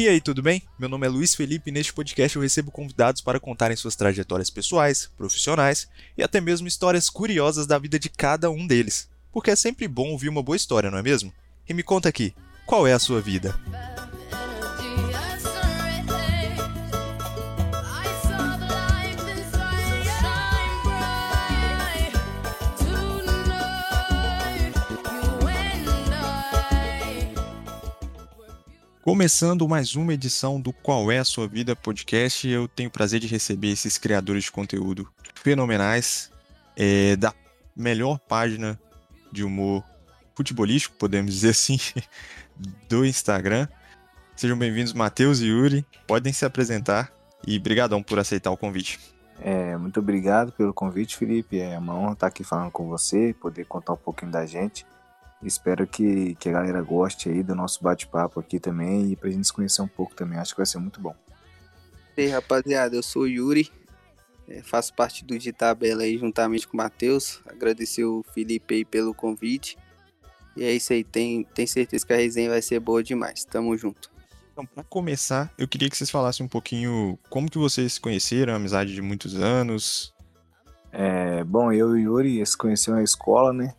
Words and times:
E 0.00 0.08
aí, 0.08 0.18
tudo 0.18 0.40
bem? 0.40 0.62
Meu 0.78 0.88
nome 0.88 1.06
é 1.06 1.10
Luiz 1.10 1.34
Felipe 1.34 1.68
e 1.68 1.72
neste 1.74 1.92
podcast 1.92 2.34
eu 2.34 2.40
recebo 2.40 2.70
convidados 2.70 3.20
para 3.20 3.38
contarem 3.38 3.76
suas 3.76 3.94
trajetórias 3.94 4.48
pessoais, 4.48 5.10
profissionais 5.14 5.90
e 6.16 6.22
até 6.22 6.40
mesmo 6.40 6.66
histórias 6.66 7.10
curiosas 7.10 7.66
da 7.66 7.78
vida 7.78 7.98
de 7.98 8.08
cada 8.08 8.50
um 8.50 8.66
deles. 8.66 9.10
Porque 9.30 9.50
é 9.50 9.56
sempre 9.56 9.86
bom 9.86 10.08
ouvir 10.08 10.30
uma 10.30 10.42
boa 10.42 10.56
história, 10.56 10.90
não 10.90 10.96
é 10.96 11.02
mesmo? 11.02 11.30
E 11.68 11.74
me 11.74 11.82
conta 11.82 12.08
aqui, 12.08 12.34
qual 12.64 12.86
é 12.86 12.94
a 12.94 12.98
sua 12.98 13.20
vida? 13.20 13.54
Começando 29.02 29.66
mais 29.66 29.96
uma 29.96 30.12
edição 30.12 30.60
do 30.60 30.74
Qual 30.74 31.10
é 31.10 31.18
a 31.18 31.24
Sua 31.24 31.48
Vida 31.48 31.74
podcast, 31.74 32.46
eu 32.46 32.68
tenho 32.68 32.90
o 32.90 32.92
prazer 32.92 33.18
de 33.18 33.26
receber 33.26 33.68
esses 33.68 33.96
criadores 33.96 34.44
de 34.44 34.52
conteúdo 34.52 35.08
fenomenais 35.34 36.30
é, 36.76 37.16
da 37.16 37.32
melhor 37.74 38.18
página 38.18 38.78
de 39.32 39.42
humor 39.42 39.82
futebolístico, 40.34 40.96
podemos 40.96 41.32
dizer 41.32 41.48
assim, 41.48 41.78
do 42.90 43.06
Instagram. 43.06 43.66
Sejam 44.36 44.58
bem-vindos, 44.58 44.92
Matheus 44.92 45.40
e 45.40 45.46
Yuri. 45.46 45.86
Podem 46.06 46.30
se 46.30 46.44
apresentar 46.44 47.10
e 47.46 47.58
brigadão 47.58 48.02
por 48.02 48.18
aceitar 48.18 48.50
o 48.50 48.56
convite. 48.56 49.00
É, 49.40 49.78
muito 49.78 49.98
obrigado 49.98 50.52
pelo 50.52 50.74
convite, 50.74 51.16
Felipe. 51.16 51.58
É 51.58 51.78
uma 51.78 51.94
honra 51.94 52.12
estar 52.12 52.26
aqui 52.26 52.44
falando 52.44 52.70
com 52.70 52.86
você, 52.86 53.34
poder 53.40 53.64
contar 53.64 53.94
um 53.94 53.96
pouquinho 53.96 54.30
da 54.30 54.44
gente. 54.44 54.84
Espero 55.42 55.86
que, 55.86 56.34
que 56.34 56.48
a 56.48 56.52
galera 56.52 56.82
goste 56.82 57.28
aí 57.28 57.42
do 57.42 57.54
nosso 57.54 57.82
bate-papo 57.82 58.40
aqui 58.40 58.60
também 58.60 59.12
e 59.12 59.16
pra 59.16 59.30
gente 59.30 59.46
se 59.46 59.52
conhecer 59.52 59.80
um 59.80 59.88
pouco 59.88 60.14
também. 60.14 60.38
Acho 60.38 60.52
que 60.52 60.58
vai 60.58 60.66
ser 60.66 60.78
muito 60.78 61.00
bom. 61.00 61.14
E 62.16 62.22
aí, 62.22 62.28
rapaziada, 62.28 62.94
eu 62.94 63.02
sou 63.02 63.22
o 63.22 63.28
Yuri, 63.28 63.70
é, 64.46 64.62
faço 64.62 64.92
parte 64.92 65.24
do 65.24 65.38
de 65.38 65.52
tabela 65.52 66.02
aí 66.02 66.18
juntamente 66.18 66.68
com 66.68 66.74
o 66.74 66.76
Matheus. 66.76 67.40
Agradecer 67.46 68.04
o 68.04 68.22
Felipe 68.34 68.74
aí 68.74 68.84
pelo 68.84 69.14
convite. 69.14 69.78
E 70.56 70.64
é 70.64 70.72
isso 70.72 70.92
aí, 70.92 71.04
tem, 71.04 71.44
tem 71.54 71.66
certeza 71.66 72.04
que 72.04 72.12
a 72.12 72.16
resenha 72.16 72.50
vai 72.50 72.60
ser 72.60 72.80
boa 72.80 73.02
demais. 73.02 73.44
Tamo 73.44 73.76
junto. 73.78 74.10
Então, 74.52 74.66
para 74.66 74.84
começar, 74.84 75.50
eu 75.56 75.66
queria 75.66 75.88
que 75.88 75.96
vocês 75.96 76.10
falassem 76.10 76.44
um 76.44 76.48
pouquinho 76.48 77.18
como 77.30 77.48
que 77.48 77.56
vocês 77.56 77.94
se 77.94 78.00
conheceram, 78.00 78.54
amizade 78.54 78.92
de 78.92 79.00
muitos 79.00 79.36
anos. 79.36 80.12
É, 80.92 81.44
bom, 81.44 81.72
eu 81.72 81.96
e 81.96 82.06
o 82.06 82.14
Yuri 82.14 82.44
se 82.44 82.58
conheceu 82.58 82.94
na 82.94 83.02
escola, 83.02 83.52
né? 83.52 83.74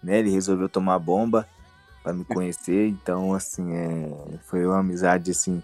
né? 0.02 0.18
Ele 0.18 0.28
resolveu 0.28 0.68
tomar 0.68 0.98
bomba 0.98 1.48
para 2.02 2.12
me 2.12 2.26
conhecer, 2.26 2.88
então 2.88 3.32
assim, 3.32 3.72
é, 3.72 4.36
foi 4.42 4.66
uma 4.66 4.80
amizade 4.80 5.30
assim 5.30 5.62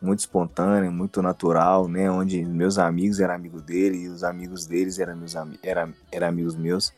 muito 0.00 0.20
espontânea, 0.20 0.92
muito 0.92 1.20
natural, 1.20 1.88
né? 1.88 2.08
Onde 2.08 2.44
meus 2.44 2.78
amigos 2.78 3.18
eram 3.18 3.34
amigos 3.34 3.62
dele 3.62 4.04
e 4.04 4.08
os 4.08 4.22
amigos 4.22 4.64
deles 4.64 5.00
eram 5.00 5.16
meus 5.16 5.34
ami 5.34 5.58
era, 5.60 5.88
amigos 6.28 6.54
meus. 6.54 6.92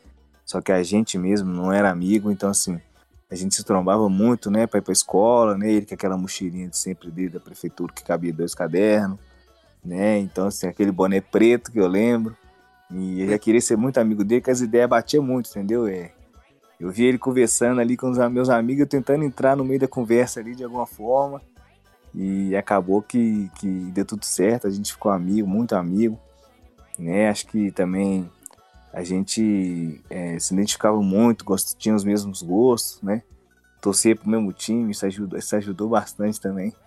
Só 0.45 0.61
que 0.61 0.71
a 0.71 0.83
gente 0.83 1.17
mesmo 1.17 1.51
não 1.51 1.73
era 1.73 1.89
amigo, 1.89 2.31
então 2.31 2.51
assim, 2.51 2.79
a 3.27 3.33
gente 3.33 3.55
se 3.55 3.63
trombava 3.63 4.07
muito, 4.07 4.51
né, 4.51 4.67
para 4.67 4.77
ir 4.77 4.83
pra 4.83 4.93
escola, 4.93 5.57
né? 5.57 5.71
Ele 5.71 5.87
com 5.87 5.95
aquela 5.95 6.15
mochilinha 6.15 6.67
de 6.67 6.77
sempre 6.77 7.09
dele 7.09 7.29
da 7.29 7.39
prefeitura 7.39 7.91
que 7.91 8.03
cabia 8.03 8.31
dois 8.31 8.53
cadernos, 8.53 9.17
né? 9.87 10.19
Então 10.19 10.47
assim, 10.47 10.67
aquele 10.67 10.91
boné 10.91 11.21
preto 11.21 11.71
que 11.71 11.79
eu 11.79 11.87
lembro. 11.87 12.35
E 12.91 13.21
eu 13.21 13.29
já 13.29 13.39
queria 13.39 13.59
ser 13.59 13.75
muito 13.75 13.97
amigo 13.97 14.23
dele, 14.23 14.41
que 14.41 14.51
as 14.51 14.61
ideias 14.61 14.89
batiam 14.89 15.23
muito, 15.23 15.49
entendeu? 15.49 15.87
É, 15.87 16.11
eu 16.79 16.91
vi 16.91 17.05
ele 17.05 17.17
conversando 17.17 17.81
ali 17.81 17.97
com 17.97 18.09
os 18.09 18.17
meus 18.29 18.49
amigos, 18.49 18.87
tentando 18.87 19.23
entrar 19.23 19.55
no 19.55 19.65
meio 19.65 19.79
da 19.79 19.87
conversa 19.87 20.39
ali 20.39 20.55
de 20.55 20.63
alguma 20.63 20.85
forma. 20.85 21.41
E 22.13 22.55
acabou 22.55 23.01
que, 23.01 23.49
que 23.59 23.67
deu 23.91 24.05
tudo 24.05 24.23
certo, 24.25 24.67
a 24.67 24.69
gente 24.69 24.93
ficou 24.93 25.11
amigo, 25.11 25.47
muito 25.47 25.75
amigo. 25.75 26.19
Né? 26.97 27.29
Acho 27.29 27.47
que 27.47 27.71
também 27.71 28.29
a 28.93 29.03
gente 29.03 30.01
é, 30.09 30.39
se 30.39 30.53
identificava 30.53 31.01
muito, 31.01 31.43
gost... 31.43 31.75
tinha 31.77 31.93
os 31.93 32.03
mesmos 32.03 32.41
gostos, 32.41 33.01
né? 33.01 33.21
Torcia 33.81 34.15
pro 34.15 34.29
mesmo 34.29 34.51
time, 34.51 34.91
isso 34.91 35.05
ajudou, 35.05 35.37
isso 35.37 35.55
ajudou 35.55 35.89
bastante 35.89 36.39
também. 36.39 36.73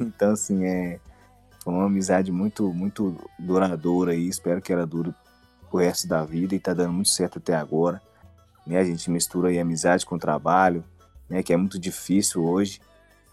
Então, 0.00 0.32
assim, 0.32 0.64
é, 0.64 0.98
foi 1.62 1.72
uma 1.72 1.86
amizade 1.86 2.32
muito, 2.32 2.72
muito 2.72 3.16
duradoura 3.38 4.14
e 4.14 4.28
espero 4.28 4.60
que 4.60 4.72
ela 4.72 4.84
dure 4.84 5.14
o 5.70 5.78
resto 5.78 6.08
da 6.08 6.24
vida 6.24 6.54
e 6.54 6.58
tá 6.58 6.74
dando 6.74 6.92
muito 6.92 7.08
certo 7.08 7.38
até 7.38 7.54
agora. 7.54 8.02
Né? 8.66 8.78
A 8.78 8.84
gente 8.84 9.10
mistura 9.10 9.48
aí 9.48 9.58
amizade 9.58 10.04
com 10.04 10.18
trabalho, 10.18 10.84
né? 11.28 11.42
Que 11.42 11.52
é 11.52 11.56
muito 11.56 11.78
difícil 11.78 12.44
hoje. 12.44 12.80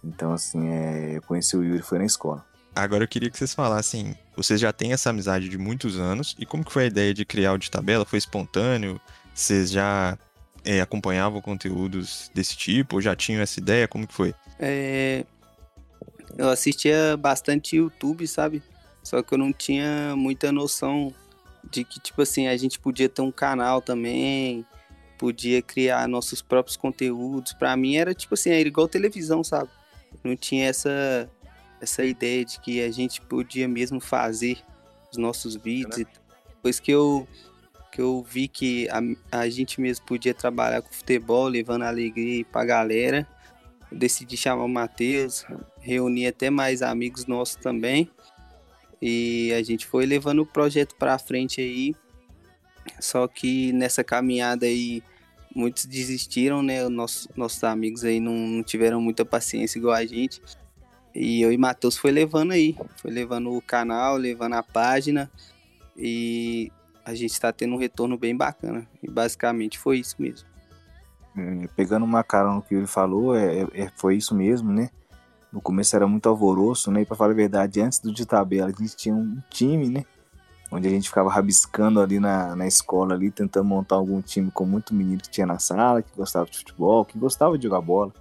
Então, 0.03 0.33
assim, 0.33 0.69
é, 0.69 1.17
eu 1.17 1.21
conheci 1.23 1.57
o 1.57 1.63
Yuri 1.63 1.81
foi 1.81 1.97
na 1.97 2.05
escola. 2.05 2.45
Agora 2.75 3.03
eu 3.03 3.07
queria 3.07 3.29
que 3.29 3.37
vocês 3.37 3.53
falassem, 3.53 4.15
vocês 4.37 4.59
já 4.59 4.71
têm 4.71 4.93
essa 4.93 5.09
amizade 5.09 5.49
de 5.49 5.57
muitos 5.57 5.99
anos, 5.99 6.35
e 6.39 6.45
como 6.45 6.63
que 6.63 6.71
foi 6.71 6.83
a 6.83 6.87
ideia 6.87 7.13
de 7.13 7.25
criar 7.25 7.53
o 7.53 7.57
de 7.57 7.69
tabela? 7.69 8.05
Foi 8.05 8.17
espontâneo? 8.17 9.01
Vocês 9.33 9.69
já 9.71 10.17
é, 10.63 10.79
acompanhavam 10.79 11.41
conteúdos 11.41 12.31
desse 12.33 12.55
tipo, 12.55 12.95
ou 12.95 13.01
já 13.01 13.15
tinham 13.15 13.41
essa 13.41 13.59
ideia? 13.59 13.87
Como 13.87 14.07
que 14.07 14.13
foi? 14.13 14.33
É, 14.59 15.25
eu 16.37 16.49
assistia 16.49 17.17
bastante 17.17 17.75
YouTube, 17.75 18.27
sabe? 18.27 18.61
Só 19.03 19.21
que 19.21 19.33
eu 19.33 19.37
não 19.37 19.51
tinha 19.51 20.15
muita 20.15 20.51
noção 20.51 21.13
de 21.69 21.83
que, 21.83 21.99
tipo 21.99 22.21
assim, 22.21 22.47
a 22.47 22.57
gente 22.57 22.79
podia 22.79 23.09
ter 23.09 23.21
um 23.21 23.31
canal 23.31 23.81
também, 23.81 24.65
podia 25.17 25.61
criar 25.61 26.07
nossos 26.07 26.41
próprios 26.41 26.77
conteúdos. 26.77 27.53
Pra 27.53 27.75
mim 27.75 27.97
era, 27.97 28.13
tipo 28.13 28.33
assim, 28.33 28.51
era 28.51 28.67
igual 28.67 28.87
televisão, 28.87 29.43
sabe? 29.43 29.69
Não 30.23 30.35
tinha 30.35 30.67
essa, 30.67 31.29
essa 31.81 32.03
ideia 32.03 32.43
de 32.45 32.59
que 32.59 32.81
a 32.81 32.91
gente 32.91 33.21
podia 33.21 33.67
mesmo 33.67 33.99
fazer 33.99 34.59
os 35.11 35.17
nossos 35.17 35.55
vídeos. 35.55 35.97
e 35.97 36.07
Depois 36.55 36.79
que 36.79 36.91
eu, 36.91 37.27
que 37.91 38.01
eu 38.01 38.23
vi 38.23 38.47
que 38.47 38.87
a, 38.89 39.39
a 39.39 39.49
gente 39.49 39.81
mesmo 39.81 40.05
podia 40.05 40.33
trabalhar 40.33 40.81
com 40.81 40.91
futebol, 40.91 41.47
levando 41.47 41.83
alegria 41.83 42.45
pra 42.45 42.63
galera, 42.63 43.27
eu 43.91 43.97
decidi 43.97 44.37
chamar 44.37 44.63
o 44.63 44.69
Matheus, 44.69 45.45
reuni 45.79 46.27
até 46.27 46.49
mais 46.49 46.81
amigos 46.81 47.25
nossos 47.25 47.55
também. 47.55 48.09
E 49.01 49.53
a 49.53 49.63
gente 49.63 49.85
foi 49.85 50.05
levando 50.05 50.39
o 50.39 50.45
projeto 50.45 50.95
pra 50.95 51.17
frente 51.17 51.61
aí. 51.61 51.95
Só 52.99 53.27
que 53.27 53.71
nessa 53.71 54.03
caminhada 54.03 54.65
aí, 54.65 55.01
muitos 55.55 55.85
desistiram, 55.85 56.61
né? 56.61 56.83
Os 56.83 56.91
nossos, 56.91 57.27
nossos 57.35 57.63
amigos 57.63 58.03
aí 58.03 58.19
não, 58.19 58.33
não 58.33 58.63
tiveram 58.63 59.01
muita 59.01 59.23
paciência 59.23 59.79
igual 59.79 59.95
a 59.95 60.05
gente. 60.05 60.41
E 61.15 61.41
eu 61.41 61.51
e 61.51 61.57
Matheus 61.57 61.97
foi 61.97 62.11
levando 62.11 62.51
aí. 62.51 62.75
Foi 62.97 63.11
levando 63.11 63.51
o 63.51 63.61
canal, 63.61 64.17
levando 64.17 64.53
a 64.53 64.63
página. 64.63 65.31
E 65.95 66.71
a 67.05 67.13
gente 67.13 67.31
está 67.31 67.51
tendo 67.51 67.75
um 67.75 67.77
retorno 67.77 68.17
bem 68.17 68.35
bacana. 68.35 68.87
E 69.01 69.09
basicamente 69.09 69.79
foi 69.79 69.99
isso 69.99 70.15
mesmo. 70.19 70.47
É, 71.37 71.67
pegando 71.75 72.05
uma 72.05 72.23
cara 72.23 72.51
no 72.53 72.61
que 72.61 72.75
ele 72.75 72.87
falou, 72.87 73.35
é, 73.35 73.67
é, 73.73 73.91
foi 73.95 74.17
isso 74.17 74.35
mesmo, 74.35 74.71
né? 74.71 74.89
No 75.51 75.59
começo 75.59 75.95
era 75.95 76.07
muito 76.07 76.29
alvoroço, 76.29 76.91
né? 76.91 77.01
E 77.01 77.05
pra 77.05 77.15
falar 77.15 77.31
a 77.31 77.35
verdade, 77.35 77.81
antes 77.81 77.99
do 77.99 78.13
de 78.13 78.25
tabela, 78.25 78.67
a 78.67 78.71
gente 78.71 78.95
tinha 78.95 79.15
um 79.15 79.41
time, 79.49 79.89
né? 79.89 80.05
Onde 80.71 80.87
a 80.87 80.91
gente 80.91 81.09
ficava 81.09 81.31
rabiscando 81.31 81.99
ali 81.99 82.19
na, 82.19 82.55
na 82.55 82.67
escola, 82.67 83.15
ali, 83.15 83.31
tentando 83.31 83.65
montar 83.65 83.95
algum 83.95 84.21
time 84.21 84.51
com 84.51 84.65
muito 84.65 84.93
menino 84.93 85.21
que 85.21 85.29
tinha 85.29 85.47
na 85.47 85.57
sala, 85.57 86.03
que 86.03 86.15
gostava 86.15 86.45
de 86.45 86.59
futebol, 86.59 87.03
que 87.03 87.17
gostava 87.17 87.57
de 87.57 87.63
jogar 87.63 87.81
bola. 87.81 88.13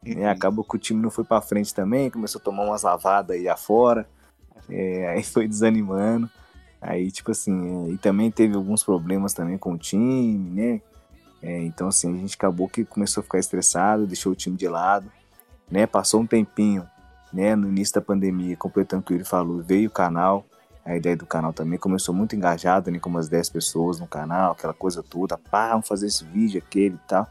Né? 0.00 0.28
Acabou 0.28 0.64
que 0.64 0.76
o 0.76 0.78
time 0.78 1.02
não 1.02 1.10
foi 1.10 1.24
pra 1.24 1.40
frente 1.40 1.74
também, 1.74 2.08
começou 2.08 2.40
a 2.40 2.44
tomar 2.44 2.64
umas 2.64 2.82
lavadas 2.82 3.36
aí 3.36 3.48
afora. 3.48 4.08
É, 4.68 5.08
aí 5.08 5.24
foi 5.24 5.48
desanimando. 5.48 6.30
Aí, 6.80 7.10
tipo 7.10 7.32
assim, 7.32 7.88
é, 7.88 7.90
e 7.90 7.98
também 7.98 8.30
teve 8.30 8.54
alguns 8.54 8.84
problemas 8.84 9.34
também 9.34 9.58
com 9.58 9.72
o 9.72 9.78
time, 9.78 10.50
né? 10.50 10.80
É, 11.42 11.58
então, 11.62 11.88
assim, 11.88 12.14
a 12.14 12.18
gente 12.18 12.36
acabou 12.36 12.68
que 12.68 12.84
começou 12.84 13.20
a 13.20 13.24
ficar 13.24 13.38
estressado, 13.38 14.06
deixou 14.06 14.32
o 14.32 14.36
time 14.36 14.56
de 14.56 14.68
lado, 14.68 15.10
né? 15.70 15.86
Passou 15.86 16.20
um 16.20 16.26
tempinho, 16.26 16.88
né? 17.32 17.54
No 17.54 17.68
início 17.68 17.94
da 17.94 18.00
pandemia, 18.00 18.56
completando 18.56 19.02
o 19.02 19.04
que 19.04 19.14
ele 19.14 19.24
falou, 19.24 19.62
veio 19.62 19.88
o 19.88 19.92
canal, 19.92 20.44
a 20.84 20.96
ideia 20.96 21.16
do 21.16 21.26
canal 21.26 21.52
também. 21.52 21.78
Começou 21.78 22.14
muito 22.14 22.34
engajado, 22.34 22.90
né? 22.90 22.98
Com 22.98 23.10
umas 23.10 23.28
10 23.28 23.50
pessoas 23.50 24.00
no 24.00 24.06
canal, 24.06 24.52
aquela 24.52 24.74
coisa 24.74 25.02
toda. 25.02 25.38
Pá, 25.38 25.70
vamos 25.70 25.86
fazer 25.88 26.06
esse 26.06 26.24
vídeo, 26.24 26.62
aquele 26.64 26.96
e 26.96 27.08
tal. 27.08 27.26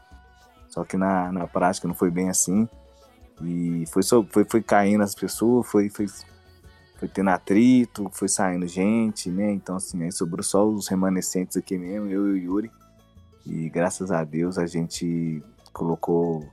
Só 0.68 0.84
que 0.84 0.96
na, 0.96 1.30
na 1.32 1.46
prática 1.46 1.86
não 1.86 1.94
foi 1.94 2.10
bem 2.10 2.30
assim. 2.30 2.68
E 3.42 3.84
foi, 3.88 4.02
foi, 4.02 4.44
foi 4.44 4.62
caindo 4.62 5.02
as 5.02 5.14
pessoas, 5.14 5.66
foi, 5.66 5.88
foi, 5.88 6.06
foi 6.98 7.08
tendo 7.08 7.30
atrito, 7.30 8.10
foi 8.12 8.28
saindo 8.28 8.66
gente, 8.66 9.30
né? 9.30 9.50
Então, 9.50 9.76
assim, 9.76 10.02
aí 10.02 10.12
sobrou 10.12 10.42
só 10.42 10.66
os 10.66 10.88
remanescentes 10.88 11.56
aqui 11.56 11.76
mesmo, 11.76 12.08
eu 12.08 12.28
e 12.28 12.32
o 12.32 12.36
Yuri. 12.36 12.70
E 13.46 13.68
graças 13.70 14.10
a 14.10 14.22
Deus 14.22 14.58
a 14.58 14.66
gente 14.66 15.42
colocou 15.72 16.46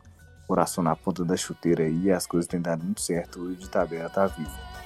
coração 0.47 0.83
na 0.83 0.95
ponta 0.95 1.25
da 1.25 1.35
chuteira 1.35 1.87
e 1.87 2.09
as 2.09 2.25
coisas 2.25 2.47
têm 2.47 2.61
dado 2.61 2.83
muito 2.83 3.01
certo. 3.01 3.41
O 3.41 3.55
de 3.55 3.69
tabela 3.69 4.09
tá 4.09 4.25
vivo. 4.27 4.76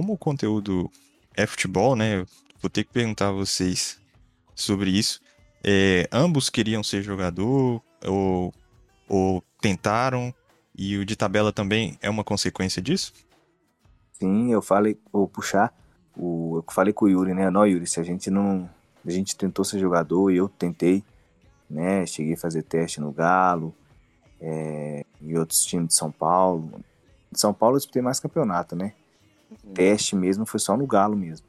Como 0.00 0.14
o 0.14 0.16
conteúdo 0.16 0.90
é 1.36 1.46
futebol, 1.46 1.94
né? 1.94 2.24
Vou 2.58 2.70
ter 2.70 2.84
que 2.84 2.90
perguntar 2.90 3.28
a 3.28 3.32
vocês 3.32 4.00
sobre 4.54 4.88
isso. 4.88 5.20
É, 5.62 6.08
ambos 6.10 6.48
queriam 6.48 6.82
ser 6.82 7.02
jogador 7.02 7.82
ou, 8.06 8.50
ou 9.06 9.44
tentaram? 9.60 10.32
E 10.74 10.96
o 10.96 11.04
de 11.04 11.14
tabela 11.14 11.52
também 11.52 11.98
é 12.00 12.08
uma 12.08 12.24
consequência 12.24 12.80
disso? 12.80 13.12
Sim, 14.14 14.50
eu 14.50 14.62
falei, 14.62 14.98
vou 15.12 15.28
puxar. 15.28 15.70
O, 16.16 16.56
eu 16.56 16.72
falei 16.72 16.94
com 16.94 17.04
o 17.04 17.08
Yuri, 17.10 17.34
né? 17.34 17.50
Não, 17.50 17.66
Yuri, 17.66 17.86
se 17.86 18.00
a 18.00 18.02
gente 18.02 18.30
não. 18.30 18.70
A 19.06 19.10
gente 19.10 19.36
tentou 19.36 19.66
ser 19.66 19.78
jogador 19.78 20.30
e 20.30 20.38
eu 20.38 20.48
tentei, 20.48 21.04
né? 21.68 22.06
Cheguei 22.06 22.32
a 22.32 22.38
fazer 22.38 22.62
teste 22.62 23.02
no 23.02 23.12
Galo 23.12 23.74
é, 24.40 25.04
outros 25.36 25.62
times 25.62 25.88
de 25.88 25.94
São 25.94 26.10
Paulo. 26.10 26.80
De 27.30 27.38
São 27.38 27.52
Paulo 27.52 27.76
eu 27.76 27.80
disputei 27.80 28.00
mais 28.00 28.18
campeonato, 28.18 28.74
né? 28.74 28.94
Teste 29.74 30.16
mesmo 30.16 30.46
foi 30.46 30.60
só 30.60 30.76
no 30.76 30.86
Galo 30.86 31.16
mesmo. 31.16 31.46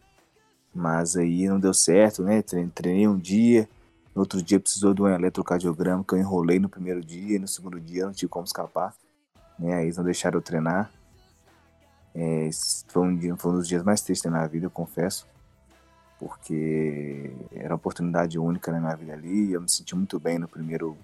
Mas 0.74 1.18
aí 1.18 1.48
não 1.48 1.60
deu 1.60 1.74
certo, 1.74 2.24
né? 2.24 2.42
Tre- 2.42 2.68
Treinei 2.74 3.08
um 3.08 3.18
dia, 3.18 3.68
no 4.16 4.22
outro 4.22 4.42
dia 4.42 4.60
precisou 4.60 4.94
de 4.94 5.02
um 5.02 5.08
eletrocardiograma 5.08 6.04
que 6.04 6.14
eu 6.14 6.20
enrolei 6.20 6.60
no 6.60 6.70
primeiro 6.70 7.02
dia, 7.04 7.36
e 7.36 7.40
no 7.40 7.48
segundo 7.48 7.80
dia 7.80 8.06
não 8.06 8.14
tive 8.14 8.30
como 8.30 8.46
escapar. 8.46 8.96
Né? 9.60 9.74
Aí 9.74 9.86
eles 9.86 9.98
não 9.98 10.04
deixaram 10.04 10.38
eu 10.38 10.42
treinar. 10.42 10.92
É, 12.14 12.50
foi, 12.88 13.08
um 13.08 13.16
dia, 13.16 13.36
foi 13.38 13.52
um 13.52 13.56
dos 13.56 13.68
dias 13.68 13.84
mais 13.84 14.02
tristes 14.02 14.30
da 14.30 14.36
minha 14.38 14.48
vida, 14.48 14.66
eu 14.66 14.72
confesso. 14.72 15.28
Porque 16.20 17.32
era 17.52 17.70
uma 17.70 17.78
oportunidade 17.78 18.38
única 18.38 18.72
na 18.72 18.80
minha 18.80 18.96
vida 18.96 19.14
ali. 19.14 19.52
Eu 19.52 19.62
me 19.62 19.70
senti 19.70 19.96
muito 19.96 20.20
bem 20.20 20.38
no 20.38 20.48
primeiro, 20.48 20.98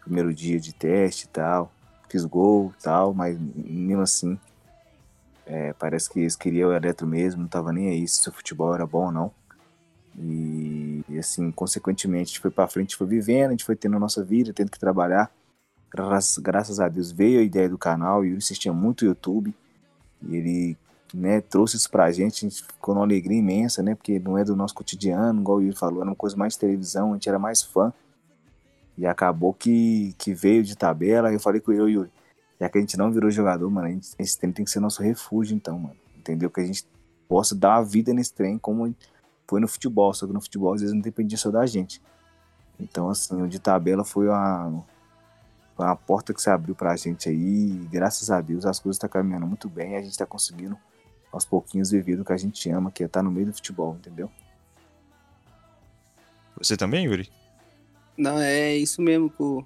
primeiro 0.00 0.32
dia 0.32 0.58
de 0.58 0.72
teste 0.72 1.26
e 1.26 1.28
tal. 1.28 1.70
Fiz 2.08 2.24
gol 2.24 2.72
e 2.78 2.82
tal, 2.82 3.12
mas 3.12 3.38
mesmo 3.38 4.02
assim, 4.02 4.38
é, 5.46 5.72
parece 5.74 6.10
que 6.10 6.18
eles 6.18 6.34
queriam 6.34 6.70
o 6.70 6.72
eletro 6.72 7.06
mesmo, 7.06 7.42
não 7.42 7.48
tava 7.48 7.72
nem 7.72 7.88
aí 7.88 8.06
se 8.08 8.28
o 8.28 8.32
futebol 8.32 8.74
era 8.74 8.84
bom 8.84 9.06
ou 9.06 9.12
não. 9.12 9.32
E, 10.18 11.04
e, 11.08 11.18
assim, 11.18 11.50
consequentemente, 11.52 12.22
a 12.22 12.26
gente 12.26 12.40
foi 12.40 12.50
pra 12.50 12.66
frente, 12.66 12.96
foi 12.96 13.06
vivendo, 13.06 13.48
a 13.48 13.50
gente 13.52 13.64
foi 13.64 13.76
tendo 13.76 13.96
a 13.96 14.00
nossa 14.00 14.24
vida, 14.24 14.52
tendo 14.52 14.70
que 14.70 14.78
trabalhar. 14.78 15.30
Graças, 15.90 16.38
graças 16.38 16.80
a 16.80 16.88
Deus 16.88 17.12
veio 17.12 17.38
a 17.38 17.42
ideia 17.42 17.68
do 17.68 17.78
canal, 17.78 18.24
e 18.24 18.28
ele 18.28 18.38
assistia 18.38 18.72
muito 18.72 19.04
YouTube. 19.04 19.54
E 20.22 20.36
ele 20.36 20.76
né, 21.14 21.40
trouxe 21.40 21.76
isso 21.76 21.90
pra 21.90 22.10
gente, 22.10 22.44
a 22.44 22.48
gente 22.48 22.64
ficou 22.64 22.94
numa 22.94 23.04
alegria 23.04 23.38
imensa, 23.38 23.82
né? 23.82 23.94
Porque 23.94 24.18
não 24.18 24.36
é 24.36 24.44
do 24.44 24.56
nosso 24.56 24.74
cotidiano, 24.74 25.40
igual 25.40 25.58
o 25.58 25.62
Yuri 25.62 25.76
falou, 25.76 26.00
era 26.00 26.10
uma 26.10 26.16
coisa 26.16 26.36
mais 26.36 26.54
de 26.54 26.58
televisão, 26.58 27.12
a 27.12 27.14
gente 27.14 27.28
era 27.28 27.38
mais 27.38 27.62
fã. 27.62 27.92
E 28.98 29.06
acabou 29.06 29.52
que, 29.52 30.14
que 30.18 30.34
veio 30.34 30.64
de 30.64 30.76
tabela, 30.76 31.32
eu 31.32 31.38
falei 31.38 31.60
com 31.60 31.70
"Ô, 31.70 31.86
Yuri, 31.86 32.10
já 32.60 32.68
que 32.68 32.78
a 32.78 32.80
gente 32.80 32.96
não 32.96 33.12
virou 33.12 33.30
jogador, 33.30 33.70
mano, 33.70 33.88
a 33.88 33.90
gente- 33.90 34.10
esse 34.18 34.38
trem 34.38 34.52
tem 34.52 34.64
que 34.64 34.70
ser 34.70 34.80
nosso 34.80 35.02
refúgio, 35.02 35.54
então, 35.54 35.78
mano. 35.78 35.96
Entendeu? 36.16 36.50
Que 36.50 36.60
a 36.60 36.64
gente 36.64 36.86
possa 37.28 37.54
dar 37.54 37.78
uma 37.78 37.84
vida 37.84 38.12
nesse 38.12 38.32
trem 38.32 38.58
como 38.58 38.94
foi 39.48 39.60
no 39.60 39.68
futebol, 39.68 40.12
só 40.12 40.26
que 40.26 40.32
no 40.32 40.40
futebol 40.40 40.74
às 40.74 40.80
vezes 40.80 40.94
não 40.94 41.00
dependia 41.00 41.38
só 41.38 41.50
da 41.50 41.64
gente. 41.66 42.02
Então, 42.78 43.08
assim, 43.08 43.40
o 43.40 43.48
de 43.48 43.58
tabela 43.58 44.04
foi 44.04 44.28
uma, 44.28 44.84
foi 45.74 45.86
uma 45.86 45.96
porta 45.96 46.34
que 46.34 46.42
se 46.42 46.50
abriu 46.50 46.74
pra 46.74 46.96
gente 46.96 47.28
aí, 47.28 47.70
e 47.70 47.88
graças 47.90 48.30
a 48.30 48.40
Deus 48.40 48.66
as 48.66 48.78
coisas 48.78 48.96
estão 48.96 49.08
caminhando 49.08 49.46
muito 49.46 49.68
bem 49.68 49.92
e 49.92 49.96
a 49.96 50.02
gente 50.02 50.16
tá 50.16 50.26
conseguindo 50.26 50.76
aos 51.32 51.44
pouquinhos 51.44 51.90
viver 51.90 52.16
do 52.16 52.24
que 52.24 52.32
a 52.32 52.36
gente 52.36 52.68
ama, 52.70 52.90
que 52.90 53.02
é 53.02 53.06
estar 53.06 53.22
no 53.22 53.30
meio 53.30 53.46
do 53.46 53.52
futebol, 53.52 53.94
entendeu? 53.94 54.30
Você 56.58 56.76
também, 56.76 57.04
Yuri? 57.04 57.30
Não, 58.16 58.38
é 58.38 58.74
isso 58.74 59.02
mesmo 59.02 59.28
que 59.28 59.42
o 59.42 59.64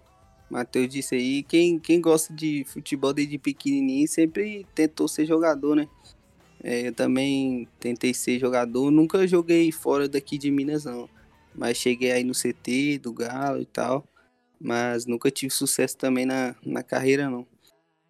Matheus 0.51 0.89
disse 0.89 1.15
aí. 1.15 1.43
Quem, 1.45 1.79
quem 1.79 2.01
gosta 2.01 2.35
de 2.35 2.65
futebol 2.65 3.13
desde 3.13 3.39
pequenininho 3.39 4.09
sempre 4.09 4.67
tentou 4.75 5.07
ser 5.07 5.25
jogador, 5.25 5.77
né? 5.77 5.89
É, 6.63 6.89
eu 6.89 6.93
também 6.93 7.69
tentei 7.79 8.13
ser 8.13 8.39
jogador. 8.39 8.91
Nunca 8.91 9.27
joguei 9.27 9.71
fora 9.71 10.09
daqui 10.09 10.37
de 10.37 10.51
Minas, 10.51 10.85
não. 10.85 11.09
Mas 11.55 11.77
cheguei 11.77 12.11
aí 12.11 12.25
no 12.25 12.35
CT 12.35 12.99
do 12.99 13.13
Galo 13.13 13.63
e 13.63 13.67
tal. 13.67 14.05
Mas 14.61 15.07
nunca 15.07 15.31
tive 15.31 15.51
sucesso 15.51 15.97
também 15.97 16.27
na, 16.27 16.55
na 16.67 16.83
carreira, 16.83 17.31
não. 17.31 17.47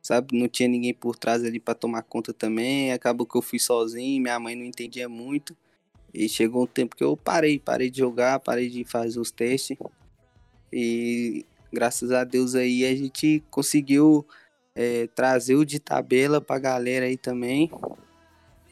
Sabe? 0.03 0.37
Não 0.37 0.49
tinha 0.49 0.69
ninguém 0.69 0.95
por 0.95 1.15
trás 1.17 1.45
ali 1.45 1.61
pra 1.61 1.75
tomar 1.75 2.03
conta 2.03 2.33
também. 2.33 2.91
Acabou 2.91 3.27
que 3.27 3.37
eu 3.37 3.43
fui 3.43 3.59
sozinho. 3.59 4.23
Minha 4.23 4.41
mãe 4.41 4.57
não 4.57 4.65
entendia 4.65 5.09
muito. 5.09 5.55
E 6.13 6.29
chegou 6.29 6.65
um 6.65 6.67
tempo 6.67 6.97
que 6.97 7.05
eu 7.05 7.17
parei, 7.17 7.59
parei 7.59 7.91
de 7.91 7.99
jogar, 7.99 8.41
parei 8.41 8.69
de 8.69 8.83
fazer 8.83 9.21
os 9.21 9.31
testes. 9.31 9.77
E 10.73 11.45
graças 11.73 12.13
a 12.13 12.25
Deus 12.25 12.55
aí 12.55 12.85
a 12.85 12.95
gente 12.95 13.43
conseguiu 13.51 14.27
é, 14.75 15.07
trazer 15.09 15.55
o 15.55 15.65
de 15.65 15.79
tabela 15.79 16.41
pra 16.41 16.59
galera 16.59 17.07
aí 17.07 17.17
também. 17.17 17.71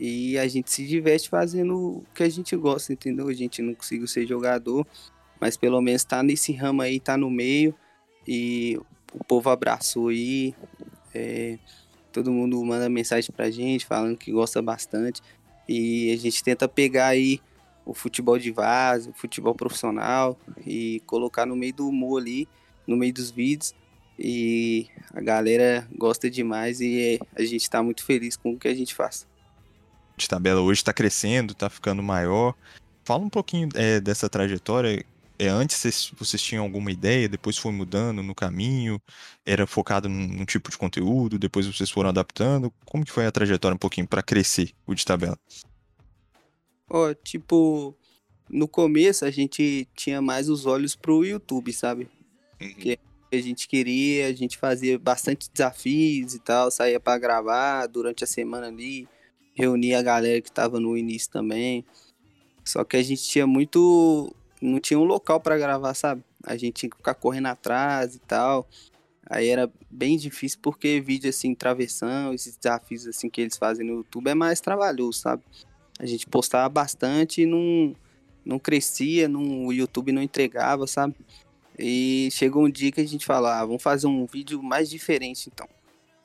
E 0.00 0.38
a 0.38 0.46
gente 0.46 0.70
se 0.70 0.86
diverte 0.86 1.28
fazendo 1.28 1.76
o 1.76 2.04
que 2.14 2.22
a 2.22 2.28
gente 2.28 2.54
gosta, 2.56 2.92
entendeu? 2.92 3.28
A 3.28 3.34
gente 3.34 3.60
não 3.60 3.74
conseguiu 3.74 4.06
ser 4.06 4.26
jogador, 4.26 4.86
mas 5.40 5.56
pelo 5.56 5.80
menos 5.80 6.04
tá 6.04 6.22
nesse 6.22 6.52
ramo 6.52 6.82
aí, 6.82 7.00
tá 7.00 7.16
no 7.16 7.28
meio. 7.28 7.74
E 8.26 8.78
o 9.12 9.24
povo 9.24 9.50
abraçou 9.50 10.08
aí. 10.08 10.54
é, 11.14 11.58
todo 12.12 12.32
mundo 12.32 12.62
manda 12.64 12.88
mensagem 12.88 13.30
pra 13.34 13.50
gente 13.50 13.86
falando 13.86 14.16
que 14.16 14.30
gosta 14.30 14.62
bastante. 14.62 15.20
E 15.68 16.12
a 16.12 16.16
gente 16.16 16.42
tenta 16.42 16.68
pegar 16.68 17.08
aí 17.08 17.40
o 17.84 17.94
futebol 17.94 18.38
de 18.38 18.50
vaso, 18.50 19.10
o 19.10 19.14
futebol 19.14 19.54
profissional 19.54 20.38
e 20.66 21.02
colocar 21.06 21.46
no 21.46 21.56
meio 21.56 21.74
do 21.74 21.88
humor 21.88 22.20
ali, 22.20 22.48
no 22.88 22.96
meio 22.96 23.12
dos 23.12 23.30
vídeos. 23.30 23.74
E 24.18 24.88
a 25.14 25.20
galera 25.20 25.86
gosta 25.96 26.28
demais 26.28 26.80
e 26.80 27.20
a 27.36 27.42
gente 27.44 27.70
tá 27.70 27.80
muito 27.80 28.04
feliz 28.04 28.36
com 28.36 28.52
o 28.52 28.58
que 28.58 28.66
a 28.66 28.74
gente 28.74 28.94
faz. 28.94 29.28
De 30.16 30.28
tabela 30.28 30.60
hoje 30.60 30.80
está 30.80 30.92
crescendo, 30.92 31.52
está 31.52 31.70
ficando 31.70 32.02
maior. 32.02 32.54
Fala 33.04 33.24
um 33.24 33.30
pouquinho 33.30 33.68
é, 33.74 34.00
dessa 34.00 34.28
trajetória. 34.28 35.04
É, 35.38 35.46
antes 35.46 35.76
vocês, 35.76 36.12
vocês 36.18 36.42
tinham 36.42 36.64
alguma 36.64 36.90
ideia, 36.90 37.28
depois 37.28 37.56
foi 37.56 37.70
mudando 37.70 38.24
no 38.24 38.34
caminho, 38.34 39.00
era 39.46 39.68
focado 39.68 40.08
num, 40.08 40.26
num 40.26 40.44
tipo 40.44 40.68
de 40.68 40.76
conteúdo, 40.76 41.38
depois 41.38 41.64
vocês 41.64 41.88
foram 41.88 42.08
adaptando. 42.08 42.74
Como 42.84 43.04
que 43.04 43.12
foi 43.12 43.24
a 43.24 43.30
trajetória 43.30 43.76
um 43.76 43.78
pouquinho 43.78 44.08
para 44.08 44.20
crescer 44.20 44.72
o 44.84 44.96
de 44.96 45.04
tabela? 45.04 45.38
Ó, 46.90 47.14
tipo, 47.14 47.94
no 48.50 48.66
começo 48.66 49.24
a 49.24 49.30
gente 49.30 49.86
tinha 49.94 50.20
mais 50.20 50.48
os 50.48 50.66
olhos 50.66 50.96
pro 50.96 51.24
YouTube, 51.24 51.72
sabe? 51.72 52.08
Que 52.58 52.98
a 53.30 53.36
gente 53.36 53.68
queria, 53.68 54.26
a 54.26 54.32
gente 54.32 54.56
fazia 54.56 54.98
bastante 54.98 55.50
desafios 55.52 56.34
e 56.34 56.38
tal, 56.38 56.70
saía 56.70 56.98
pra 56.98 57.18
gravar 57.18 57.86
durante 57.86 58.24
a 58.24 58.26
semana 58.26 58.68
ali, 58.68 59.06
reunia 59.54 59.98
a 59.98 60.02
galera 60.02 60.40
que 60.40 60.50
tava 60.50 60.80
no 60.80 60.96
início 60.96 61.30
também. 61.30 61.84
Só 62.64 62.84
que 62.84 62.96
a 62.96 63.02
gente 63.02 63.22
tinha 63.22 63.46
muito. 63.46 64.34
Não 64.60 64.80
tinha 64.80 64.98
um 64.98 65.04
local 65.04 65.40
pra 65.40 65.56
gravar, 65.56 65.94
sabe? 65.94 66.22
A 66.42 66.56
gente 66.56 66.74
tinha 66.74 66.90
que 66.90 66.96
ficar 66.96 67.14
correndo 67.14 67.46
atrás 67.46 68.14
e 68.14 68.18
tal. 68.18 68.68
Aí 69.30 69.48
era 69.48 69.70
bem 69.90 70.16
difícil 70.16 70.58
porque 70.62 71.00
vídeo 71.00 71.28
assim, 71.28 71.54
travessão, 71.54 72.32
esses 72.32 72.56
desafios 72.56 73.06
assim 73.06 73.28
que 73.28 73.42
eles 73.42 73.58
fazem 73.58 73.86
no 73.86 73.96
YouTube 73.96 74.28
é 74.28 74.34
mais 74.34 74.60
trabalhoso, 74.60 75.18
sabe? 75.18 75.42
A 75.98 76.06
gente 76.06 76.26
postava 76.26 76.68
bastante 76.68 77.42
e 77.42 77.46
não, 77.46 77.94
não 78.44 78.58
crescia, 78.58 79.28
não, 79.28 79.66
o 79.66 79.72
YouTube 79.72 80.12
não 80.12 80.22
entregava, 80.22 80.86
sabe? 80.86 81.14
E 81.78 82.28
chegou 82.32 82.64
um 82.64 82.70
dia 82.70 82.90
que 82.90 83.00
a 83.00 83.06
gente 83.06 83.24
falou, 83.24 83.48
ah, 83.48 83.64
vamos 83.64 83.82
fazer 83.82 84.06
um 84.06 84.26
vídeo 84.26 84.62
mais 84.62 84.90
diferente 84.90 85.48
então. 85.52 85.68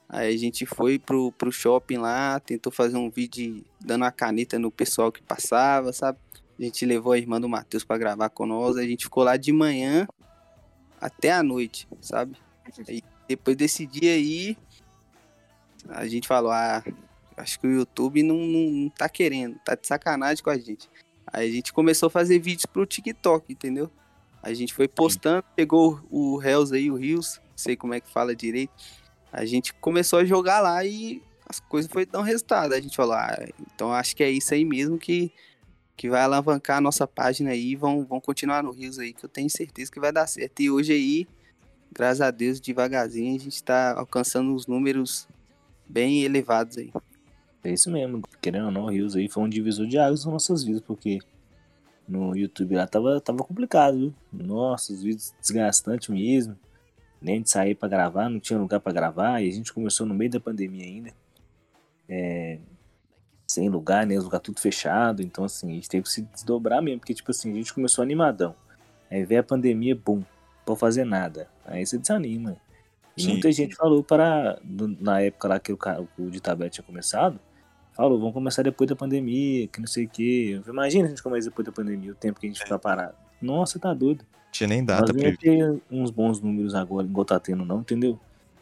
Aí 0.09 0.33
a 0.33 0.37
gente 0.37 0.65
foi 0.65 0.99
pro, 0.99 1.31
pro 1.31 1.51
shopping 1.51 1.97
lá, 1.97 2.39
tentou 2.39 2.71
fazer 2.71 2.97
um 2.97 3.09
vídeo 3.09 3.63
dando 3.79 4.05
a 4.05 4.11
caneta 4.11 4.57
no 4.59 4.71
pessoal 4.71 5.11
que 5.11 5.21
passava, 5.21 5.93
sabe? 5.93 6.17
A 6.59 6.63
gente 6.63 6.85
levou 6.85 7.13
a 7.13 7.17
irmã 7.17 7.39
do 7.39 7.49
Matheus 7.49 7.83
pra 7.83 7.97
gravar 7.97 8.29
com 8.29 8.45
nós, 8.45 8.77
a 8.77 8.83
gente 8.83 9.05
ficou 9.05 9.23
lá 9.23 9.37
de 9.37 9.51
manhã 9.51 10.07
até 10.99 11.31
a 11.31 11.43
noite, 11.43 11.87
sabe? 11.99 12.37
Aí, 12.87 13.01
depois 13.27 13.57
desse 13.57 13.85
dia 13.85 14.13
aí, 14.13 14.57
a 15.89 16.07
gente 16.07 16.27
falou, 16.27 16.51
ah, 16.51 16.83
acho 17.37 17.59
que 17.59 17.67
o 17.67 17.71
YouTube 17.71 18.23
não, 18.23 18.37
não, 18.37 18.71
não 18.71 18.89
tá 18.89 19.09
querendo, 19.09 19.57
tá 19.65 19.75
de 19.75 19.87
sacanagem 19.87 20.43
com 20.43 20.49
a 20.49 20.57
gente. 20.57 20.89
Aí 21.25 21.49
a 21.49 21.51
gente 21.51 21.73
começou 21.73 22.07
a 22.07 22.09
fazer 22.11 22.39
vídeos 22.39 22.65
pro 22.65 22.85
TikTok, 22.85 23.51
entendeu? 23.51 23.89
A 24.43 24.53
gente 24.53 24.73
foi 24.73 24.89
postando, 24.89 25.41
pegou 25.55 26.05
o 26.11 26.41
Hells 26.43 26.75
aí, 26.75 26.91
o 26.91 26.95
Rios, 26.95 27.39
não 27.41 27.57
sei 27.57 27.77
como 27.77 27.93
é 27.93 28.01
que 28.01 28.11
fala 28.11 28.35
direito. 28.35 28.73
A 29.31 29.45
gente 29.45 29.73
começou 29.75 30.19
a 30.19 30.25
jogar 30.25 30.59
lá 30.59 30.83
e 30.83 31.23
as 31.47 31.61
coisas 31.61 31.89
foi 31.89 32.05
dando 32.05 32.25
resultado. 32.25 32.73
A 32.73 32.81
gente 32.81 32.93
falou, 32.93 33.13
ah, 33.13 33.37
então 33.73 33.93
acho 33.93 34.13
que 34.13 34.21
é 34.21 34.29
isso 34.29 34.53
aí 34.53 34.65
mesmo 34.65 34.97
que, 34.97 35.31
que 35.95 36.09
vai 36.09 36.21
alavancar 36.21 36.77
a 36.77 36.81
nossa 36.81 37.07
página 37.07 37.51
aí 37.51 37.73
vão, 37.73 38.05
vão 38.05 38.19
continuar 38.19 38.61
no 38.61 38.71
Rios 38.71 38.99
aí, 38.99 39.13
que 39.13 39.23
eu 39.23 39.29
tenho 39.29 39.49
certeza 39.49 39.89
que 39.89 39.99
vai 39.99 40.11
dar 40.11 40.27
certo. 40.27 40.59
E 40.59 40.69
hoje 40.69 40.91
aí, 40.91 41.25
graças 41.89 42.19
a 42.19 42.29
Deus, 42.29 42.59
devagarzinho, 42.59 43.37
a 43.37 43.39
gente 43.39 43.63
tá 43.63 43.97
alcançando 43.97 44.53
os 44.53 44.67
números 44.67 45.25
bem 45.87 46.23
elevados 46.23 46.77
aí. 46.77 46.91
É 47.63 47.71
isso 47.71 47.89
mesmo, 47.89 48.21
querendo 48.41 48.65
ou 48.65 48.71
não, 48.71 48.85
o 48.85 48.89
Rios 48.89 49.15
aí 49.15 49.29
foi 49.29 49.41
um 49.41 49.49
divisor 49.49 49.87
de 49.87 49.97
águas 49.97 50.25
nas 50.25 50.33
nossas 50.33 50.65
vidas, 50.65 50.81
porque 50.81 51.19
no 52.07 52.35
YouTube 52.35 52.75
lá 52.75 52.87
tava, 52.87 53.19
tava 53.21 53.43
complicado, 53.43 53.97
viu? 53.97 54.13
Nossa, 54.31 54.93
os 54.93 55.03
vídeos 55.03 55.33
desgastantes 55.39 56.09
mesmo. 56.09 56.57
Nem 57.21 57.41
de 57.41 57.49
sair 57.49 57.75
pra 57.75 57.87
gravar, 57.87 58.29
não 58.29 58.39
tinha 58.39 58.59
lugar 58.59 58.79
pra 58.79 58.91
gravar, 58.91 59.41
e 59.41 59.47
a 59.47 59.51
gente 59.51 59.71
começou 59.71 60.05
no 60.05 60.13
meio 60.13 60.31
da 60.31 60.39
pandemia 60.39 60.85
ainda. 60.85 61.11
É, 62.09 62.59
sem 63.47 63.69
lugar, 63.69 64.05
né? 64.05 64.17
Os 64.17 64.25
lugares 64.25 64.43
tudo 64.43 64.59
fechado, 64.59 65.21
então 65.21 65.45
assim, 65.45 65.71
a 65.71 65.73
gente 65.75 65.89
teve 65.89 66.03
que 66.03 66.09
se 66.09 66.21
desdobrar 66.23 66.81
mesmo, 66.81 66.99
porque 66.99 67.13
tipo 67.13 67.31
assim, 67.31 67.51
a 67.51 67.55
gente 67.55 67.73
começou 67.73 68.01
animadão. 68.01 68.55
Aí 69.09 69.23
veio 69.23 69.41
a 69.41 69.43
pandemia, 69.43 69.95
bum, 69.95 70.17
não 70.17 70.25
pode 70.65 70.79
fazer 70.79 71.05
nada. 71.05 71.47
Aí 71.65 71.85
você 71.85 71.97
desanima. 71.97 72.57
E 73.15 73.21
Sim. 73.21 73.29
muita 73.29 73.51
gente 73.51 73.75
falou 73.75 74.03
para. 74.03 74.59
Na 74.99 75.21
época 75.21 75.47
lá 75.47 75.59
que 75.59 75.71
o, 75.71 75.77
o 76.17 76.29
de 76.31 76.41
tablet 76.41 76.73
tinha 76.73 76.83
começado, 76.83 77.39
falou, 77.93 78.19
vamos 78.19 78.33
começar 78.33 78.63
depois 78.63 78.89
da 78.89 78.95
pandemia, 78.95 79.67
que 79.67 79.79
não 79.79 79.87
sei 79.87 80.05
o 80.05 80.09
quê. 80.09 80.61
Imagina 80.67 81.05
a 81.05 81.09
gente 81.09 81.23
começar 81.23 81.49
depois 81.49 81.65
da 81.65 81.71
pandemia, 81.71 82.11
o 82.11 82.15
tempo 82.15 82.39
que 82.39 82.47
a 82.47 82.49
gente 82.49 82.59
ficar 82.59 82.79
parado. 82.79 83.15
Nossa, 83.41 83.79
tá 83.79 83.93
doido. 83.93 84.25
Tinha 84.51 84.67
nem 84.67 84.81
Nós 84.81 84.87
data 84.87 85.13
não 85.13 85.19
pra 85.19 85.29
ia 85.29 85.37
ter 85.37 85.81
uns 85.89 86.11
bons 86.11 86.39
números 86.39 86.75
agora, 86.75 87.07
igual 87.07 87.25
tá 87.25 87.39
tendo, 87.39 87.65
não, 87.65 87.79
entendeu? 87.81 88.19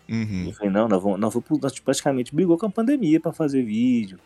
Uhum. 0.09 0.45
Eu 0.47 0.53
falei, 0.53 0.71
não, 0.71 0.87
nós, 0.87 1.01
vamos, 1.01 1.19
nós, 1.19 1.33
vamos, 1.33 1.61
nós 1.61 1.79
praticamente 1.79 2.35
brigou 2.35 2.57
com 2.57 2.65
a 2.65 2.69
pandemia 2.69 3.19
pra 3.19 3.31
fazer 3.31 3.63
vídeo. 3.63 4.19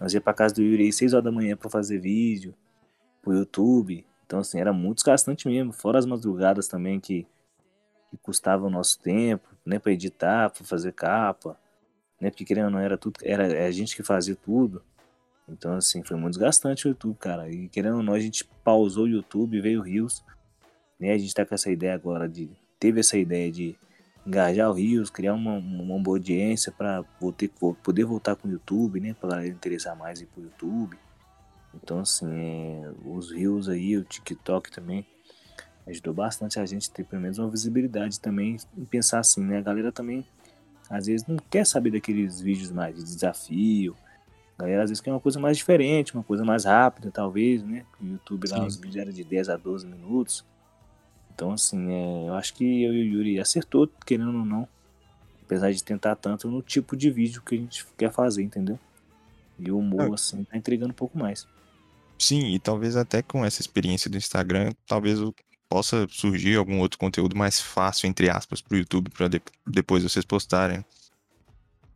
Nós 0.00 0.14
ia 0.14 0.20
pra 0.20 0.32
casa 0.32 0.54
do 0.54 0.62
Yuri 0.62 0.84
aí 0.84 0.92
6 0.92 1.12
horas 1.12 1.24
da 1.24 1.32
manhã 1.32 1.56
pra 1.56 1.68
fazer 1.68 1.98
vídeo 1.98 2.54
pro 3.22 3.34
YouTube. 3.34 4.04
Então, 4.26 4.40
assim, 4.40 4.60
era 4.60 4.72
muito 4.72 4.96
desgastante 4.96 5.48
mesmo. 5.48 5.72
Fora 5.72 5.98
as 5.98 6.06
madrugadas 6.06 6.68
também 6.68 7.00
que, 7.00 7.26
que 8.10 8.16
custavam 8.22 8.68
o 8.68 8.70
nosso 8.70 8.98
tempo, 9.00 9.48
né, 9.64 9.78
pra 9.78 9.92
editar, 9.92 10.50
pra 10.50 10.64
fazer 10.64 10.92
capa, 10.92 11.58
né, 12.20 12.30
porque 12.30 12.44
querendo 12.44 12.66
ou 12.66 12.70
não, 12.70 12.78
era 12.78 12.96
tudo, 12.98 13.20
era 13.22 13.46
é 13.46 13.66
a 13.66 13.70
gente 13.70 13.96
que 13.96 14.02
fazia 14.02 14.36
tudo. 14.36 14.82
Então, 15.48 15.72
assim, 15.74 16.02
foi 16.02 16.16
muito 16.16 16.34
desgastante 16.34 16.86
o 16.86 16.90
YouTube, 16.90 17.16
cara. 17.18 17.50
E 17.50 17.68
querendo 17.68 17.98
ou 17.98 18.02
não, 18.02 18.12
a 18.12 18.20
gente 18.20 18.44
pausou 18.62 19.04
o 19.04 19.08
YouTube, 19.08 19.60
veio 19.60 19.80
o 19.80 19.82
Rios, 19.82 20.22
né, 21.00 21.12
a 21.12 21.18
gente 21.18 21.32
tá 21.32 21.46
com 21.46 21.54
essa 21.54 21.70
ideia 21.70 21.94
agora 21.94 22.28
de, 22.28 22.50
teve 22.78 23.00
essa 23.00 23.16
ideia 23.16 23.50
de 23.50 23.76
engajar 24.28 24.70
o 24.70 24.74
Rios, 24.74 25.08
criar 25.08 25.32
uma, 25.32 25.54
uma 25.54 25.98
boa 25.98 26.18
audiência 26.18 26.70
para 26.70 27.02
poder 27.82 28.04
voltar 28.04 28.36
com 28.36 28.46
o 28.46 28.50
YouTube, 28.50 29.00
né? 29.00 29.14
Pra 29.14 29.30
galera 29.30 29.48
interessar 29.48 29.96
mais 29.96 30.20
ir 30.20 30.26
pro 30.26 30.42
YouTube. 30.42 30.98
Então, 31.74 32.00
assim, 32.00 32.26
é, 32.30 32.90
os 33.04 33.32
Rios 33.32 33.68
aí, 33.68 33.96
o 33.96 34.04
TikTok 34.04 34.70
também 34.70 35.06
ajudou 35.86 36.12
bastante 36.12 36.60
a 36.60 36.66
gente 36.66 36.90
ter 36.90 37.04
pelo 37.04 37.22
menos 37.22 37.38
uma 37.38 37.48
visibilidade 37.48 38.20
também 38.20 38.58
e 38.76 38.84
pensar 38.84 39.20
assim, 39.20 39.42
né? 39.42 39.58
A 39.58 39.62
galera 39.62 39.90
também 39.90 40.26
às 40.90 41.06
vezes 41.06 41.26
não 41.26 41.36
quer 41.50 41.66
saber 41.66 41.90
daqueles 41.90 42.40
vídeos 42.40 42.70
mais 42.70 42.96
de 42.96 43.02
desafio. 43.04 43.94
A 44.58 44.62
galera 44.62 44.82
às 44.84 44.90
vezes 44.90 45.00
quer 45.00 45.10
uma 45.12 45.20
coisa 45.20 45.38
mais 45.38 45.56
diferente, 45.56 46.14
uma 46.14 46.22
coisa 46.24 46.44
mais 46.44 46.64
rápida, 46.64 47.10
talvez, 47.10 47.62
né? 47.62 47.84
O 48.00 48.06
YouTube 48.06 48.48
lá, 48.48 48.58
Sim. 48.60 48.66
os 48.66 48.76
vídeos 48.76 48.96
eram 48.96 49.12
de 49.12 49.22
10 49.24 49.48
a 49.48 49.56
12 49.56 49.86
minutos. 49.86 50.44
Então, 51.34 51.52
assim, 51.52 51.92
é, 51.92 52.28
eu 52.28 52.34
acho 52.34 52.52
que 52.54 52.82
eu 52.82 52.92
e 52.92 53.02
o 53.02 53.14
Yuri 53.18 53.38
acertou, 53.38 53.88
querendo 54.04 54.36
ou 54.36 54.44
não. 54.44 54.66
Apesar 55.44 55.70
de 55.70 55.82
tentar 55.84 56.16
tanto 56.16 56.50
no 56.50 56.60
tipo 56.60 56.96
de 56.96 57.10
vídeo 57.10 57.40
que 57.42 57.54
a 57.54 57.58
gente 57.58 57.86
quer 57.96 58.10
fazer, 58.12 58.42
entendeu? 58.42 58.78
E 59.58 59.70
o 59.70 59.78
humor, 59.78 60.10
Ah. 60.10 60.14
assim, 60.14 60.42
tá 60.44 60.56
entregando 60.56 60.90
um 60.90 60.96
pouco 60.96 61.16
mais. 61.16 61.46
Sim, 62.18 62.52
e 62.52 62.58
talvez 62.58 62.96
até 62.96 63.22
com 63.22 63.44
essa 63.44 63.60
experiência 63.60 64.10
do 64.10 64.16
Instagram, 64.16 64.72
talvez 64.86 65.20
o- 65.20 65.32
possa 65.68 66.06
surgir 66.10 66.56
algum 66.56 66.78
outro 66.78 66.98
conteúdo 66.98 67.36
mais 67.36 67.60
fácil, 67.60 68.06
entre 68.08 68.30
aspas, 68.30 68.60
pro 68.60 68.76
YouTube, 68.78 69.10
pra 69.10 69.28
de- 69.28 69.42
depois 69.66 70.02
vocês 70.02 70.24
postarem. 70.24 70.84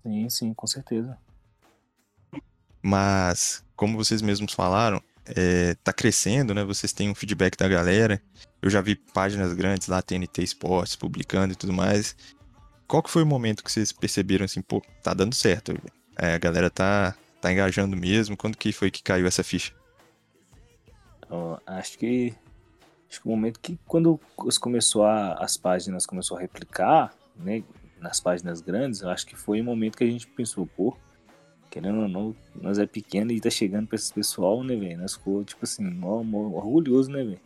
Sim, 0.02 0.28
sim, 0.28 0.54
com 0.54 0.66
certeza. 0.66 1.16
Mas, 2.82 3.64
como 3.76 3.96
vocês 3.96 4.20
mesmos 4.20 4.52
falaram, 4.52 5.02
é, 5.24 5.74
tá 5.84 5.92
crescendo, 5.92 6.52
né? 6.52 6.64
Vocês 6.64 6.92
têm 6.92 7.08
um 7.08 7.14
feedback 7.14 7.56
da 7.56 7.68
galera. 7.68 8.20
Eu 8.60 8.68
já 8.68 8.80
vi 8.80 8.96
páginas 8.96 9.52
grandes 9.52 9.88
lá, 9.88 10.02
TNT 10.02 10.42
Esportes, 10.42 10.96
publicando 10.96 11.52
e 11.52 11.56
tudo 11.56 11.72
mais. 11.72 12.16
Qual 12.88 13.02
que 13.02 13.10
foi 13.10 13.22
o 13.22 13.26
momento 13.26 13.62
que 13.62 13.70
vocês 13.72 13.92
perceberam 13.92 14.44
assim, 14.44 14.60
pô, 14.60 14.82
tá 15.02 15.14
dando 15.14 15.34
certo? 15.34 15.72
É, 16.18 16.34
a 16.34 16.38
galera 16.38 16.68
tá, 16.68 17.14
tá 17.40 17.52
engajando 17.52 17.96
mesmo. 17.96 18.36
Quando 18.36 18.58
que 18.58 18.72
foi 18.72 18.90
que 18.90 19.02
caiu 19.02 19.26
essa 19.26 19.42
ficha? 19.42 19.72
Acho 21.66 21.98
que 21.98 22.34
acho 23.12 23.20
que 23.20 23.28
o 23.28 23.30
momento 23.30 23.60
que 23.60 23.78
quando 23.86 24.18
começou 24.58 25.04
a, 25.04 25.34
as 25.34 25.58
páginas 25.58 26.06
começou 26.06 26.38
a 26.38 26.40
replicar, 26.40 27.14
né, 27.36 27.62
nas 28.00 28.18
páginas 28.20 28.62
grandes, 28.62 29.02
eu 29.02 29.10
acho 29.10 29.26
que 29.26 29.36
foi 29.36 29.60
o 29.60 29.64
momento 29.64 29.98
que 29.98 30.04
a 30.04 30.10
gente 30.10 30.26
pensou, 30.26 30.66
pô, 30.66 30.96
querendo 31.70 32.00
ou 32.00 32.08
não, 32.08 32.34
nós 32.60 32.78
é 32.78 32.86
pequeno 32.86 33.30
e 33.30 33.40
tá 33.40 33.50
chegando 33.50 33.86
pra 33.86 33.96
esse 33.96 34.12
pessoal, 34.12 34.64
né, 34.64 34.74
velho? 34.74 34.98
Nós 34.98 35.14
ficou 35.14 35.44
tipo 35.44 35.62
assim, 35.62 35.84
mó, 35.84 36.22
mó 36.22 36.38
orgulhoso, 36.56 37.10
né, 37.10 37.22
velho? 37.22 37.40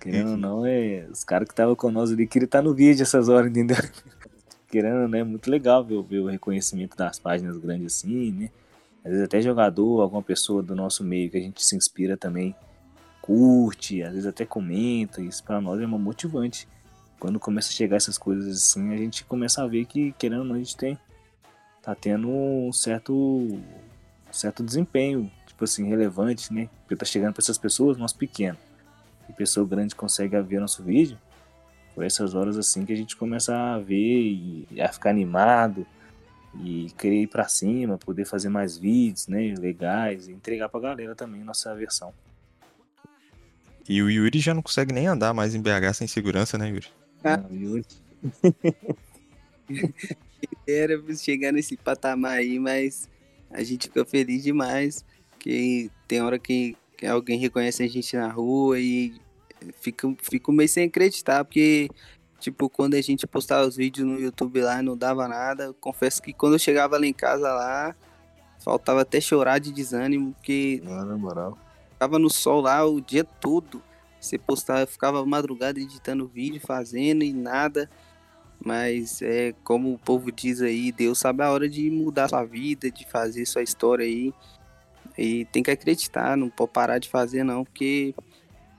Querendo 0.00 0.32
ou 0.32 0.36
não, 0.36 0.66
é 0.66 1.06
os 1.10 1.22
caras 1.22 1.46
que 1.46 1.52
estavam 1.52 1.76
com 1.76 1.90
nós 1.90 2.10
ali 2.10 2.26
queriam 2.26 2.46
estar 2.46 2.62
no 2.62 2.74
vídeo 2.74 3.02
essas 3.02 3.28
horas, 3.28 3.50
entendeu? 3.50 3.76
querendo 4.68 5.02
ou 5.02 5.08
não, 5.08 5.18
é 5.18 5.24
muito 5.24 5.50
legal 5.50 5.84
ver, 5.84 6.02
ver 6.02 6.20
o 6.20 6.26
reconhecimento 6.26 6.96
das 6.96 7.18
páginas 7.18 7.58
grandes 7.58 7.94
assim, 7.94 8.32
né? 8.32 8.50
Às 9.04 9.10
vezes 9.12 9.24
até 9.26 9.40
jogador, 9.42 10.00
alguma 10.00 10.22
pessoa 10.22 10.62
do 10.62 10.74
nosso 10.74 11.04
meio 11.04 11.30
que 11.30 11.36
a 11.36 11.40
gente 11.40 11.62
se 11.62 11.76
inspira 11.76 12.16
também, 12.16 12.54
curte, 13.24 14.02
às 14.02 14.12
vezes 14.12 14.26
até 14.26 14.44
comenta, 14.44 15.22
isso 15.22 15.42
pra 15.42 15.58
nós 15.58 15.80
é 15.80 15.86
uma 15.86 15.98
motivante. 15.98 16.68
Quando 17.18 17.40
começa 17.40 17.70
a 17.70 17.72
chegar 17.72 17.96
essas 17.96 18.18
coisas 18.18 18.54
assim, 18.54 18.92
a 18.92 18.98
gente 18.98 19.24
começa 19.24 19.62
a 19.62 19.66
ver 19.66 19.86
que, 19.86 20.12
querendo 20.18 20.40
ou 20.40 20.44
não, 20.44 20.56
a 20.56 20.58
gente 20.58 20.76
tem, 20.76 20.98
tá 21.82 21.94
tendo 21.94 22.28
um 22.28 22.70
certo, 22.70 23.14
um 23.14 23.62
certo 24.30 24.62
desempenho, 24.62 25.32
tipo 25.46 25.64
assim, 25.64 25.88
relevante, 25.88 26.52
né? 26.52 26.68
Porque 26.80 26.96
tá 26.96 27.06
chegando 27.06 27.32
pra 27.32 27.40
essas 27.40 27.56
pessoas, 27.56 27.96
nós 27.96 28.12
pequeno, 28.12 28.58
e 29.26 29.32
pessoa 29.32 29.66
grande 29.66 29.94
consegue 29.94 30.38
ver 30.42 30.60
nosso 30.60 30.82
vídeo, 30.82 31.16
por 31.94 32.04
essas 32.04 32.34
horas 32.34 32.58
assim 32.58 32.84
que 32.84 32.92
a 32.92 32.96
gente 32.96 33.16
começa 33.16 33.56
a 33.56 33.78
ver 33.78 34.66
e 34.70 34.82
a 34.82 34.92
ficar 34.92 35.08
animado, 35.08 35.86
e 36.62 36.92
querer 36.98 37.22
ir 37.22 37.28
pra 37.28 37.48
cima, 37.48 37.96
poder 37.96 38.26
fazer 38.26 38.50
mais 38.50 38.76
vídeos, 38.76 39.28
né, 39.28 39.54
legais, 39.58 40.28
e 40.28 40.32
entregar 40.32 40.68
pra 40.68 40.78
galera 40.78 41.14
também 41.14 41.42
nossa 41.42 41.74
versão. 41.74 42.12
E 43.88 44.02
o 44.02 44.10
Yuri 44.10 44.38
já 44.40 44.54
não 44.54 44.62
consegue 44.62 44.92
nem 44.92 45.06
andar 45.06 45.34
mais 45.34 45.54
em 45.54 45.60
BH 45.60 45.92
sem 45.94 46.06
segurança, 46.06 46.56
né, 46.56 46.68
Yuri? 46.70 46.86
Ah. 47.22 47.42
E 47.50 47.66
hoje- 47.68 47.86
Era 50.66 51.00
chegar 51.16 51.52
nesse 51.52 51.76
patamar 51.76 52.38
aí, 52.38 52.58
mas 52.58 53.08
a 53.50 53.62
gente 53.62 53.88
fica 53.88 54.04
feliz 54.04 54.42
demais. 54.42 55.04
Que 55.38 55.90
tem 56.08 56.22
hora 56.22 56.38
que, 56.38 56.76
que 56.96 57.06
alguém 57.06 57.38
reconhece 57.38 57.82
a 57.82 57.88
gente 57.88 58.16
na 58.16 58.28
rua 58.28 58.78
e 58.80 59.14
fica, 59.80 60.14
fica 60.22 60.52
meio 60.52 60.68
sem 60.68 60.86
acreditar, 60.86 61.44
porque, 61.44 61.90
tipo, 62.40 62.70
quando 62.70 62.94
a 62.94 63.00
gente 63.02 63.26
postava 63.26 63.66
os 63.66 63.76
vídeos 63.76 64.06
no 64.06 64.18
YouTube 64.18 64.60
lá 64.62 64.82
não 64.82 64.96
dava 64.96 65.28
nada. 65.28 65.64
Eu 65.64 65.74
confesso 65.74 66.22
que 66.22 66.32
quando 66.32 66.54
eu 66.54 66.58
chegava 66.58 66.98
lá 66.98 67.06
em 67.06 67.12
casa 67.12 67.52
lá, 67.52 67.94
faltava 68.60 69.02
até 69.02 69.20
chorar 69.20 69.58
de 69.58 69.70
desânimo, 69.72 70.32
porque 70.32 70.80
Não, 70.82 71.04
na 71.04 71.16
moral. 71.18 71.58
Ficava 71.94 72.18
no 72.18 72.28
sol 72.28 72.60
lá 72.60 72.84
o 72.84 73.00
dia 73.00 73.24
todo. 73.24 73.82
Você 74.20 74.38
postava, 74.38 74.86
ficava 74.86 75.24
madrugada 75.24 75.80
editando 75.80 76.26
vídeo, 76.26 76.60
fazendo 76.60 77.24
e 77.24 77.32
nada. 77.32 77.88
Mas 78.64 79.20
é 79.22 79.54
como 79.64 79.92
o 79.92 79.98
povo 79.98 80.30
diz 80.32 80.62
aí, 80.62 80.90
Deus 80.90 81.18
sabe 81.18 81.42
a 81.42 81.50
hora 81.50 81.68
de 81.68 81.90
mudar 81.90 82.28
sua 82.28 82.44
vida, 82.44 82.90
de 82.90 83.06
fazer 83.06 83.44
sua 83.46 83.62
história 83.62 84.04
aí. 84.04 84.32
E 85.16 85.44
tem 85.46 85.62
que 85.62 85.70
acreditar, 85.70 86.36
não 86.36 86.48
pode 86.48 86.72
parar 86.72 86.98
de 86.98 87.08
fazer 87.08 87.44
não, 87.44 87.64
porque 87.64 88.14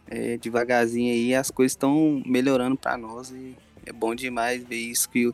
é, 0.07 0.38
devagarzinho 0.38 1.13
aí 1.13 1.34
as 1.34 1.50
coisas 1.50 1.72
estão 1.74 2.22
melhorando 2.25 2.75
pra 2.75 2.98
nós 2.98 3.31
e 3.31 3.55
é 3.86 3.93
bom 3.93 4.13
demais 4.13 4.63
ver 4.63 4.75
isso 4.75 5.10
que 5.10 5.27
o, 5.27 5.34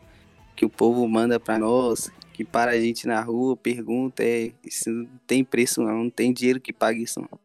que 0.54 0.64
o 0.64 0.70
povo 0.70 1.06
manda 1.08 1.40
pra 1.40 1.58
nós, 1.58 2.10
que 2.32 2.44
para 2.44 2.72
a 2.72 2.80
gente 2.80 3.06
na 3.06 3.20
rua, 3.20 3.56
pergunta, 3.56 4.22
é, 4.22 4.52
isso 4.64 4.90
não 4.90 5.08
tem 5.26 5.42
preço 5.42 5.82
não, 5.82 6.04
não 6.04 6.10
tem 6.10 6.32
dinheiro 6.32 6.60
que 6.60 6.72
pague 6.72 7.02
isso 7.02 7.20
não. 7.20 7.41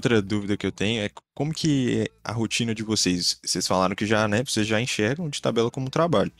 Outra 0.00 0.22
dúvida 0.22 0.56
que 0.56 0.66
eu 0.66 0.72
tenho 0.72 1.02
é 1.02 1.10
como 1.34 1.52
que 1.52 2.00
é 2.00 2.06
a 2.24 2.32
rotina 2.32 2.74
de 2.74 2.82
vocês? 2.82 3.38
Vocês 3.44 3.68
falaram 3.68 3.94
que 3.94 4.06
já, 4.06 4.26
né, 4.26 4.42
vocês 4.42 4.66
já 4.66 4.80
enxergam 4.80 5.28
de 5.28 5.42
tabela 5.42 5.70
como 5.70 5.90
trabalho. 5.90 6.32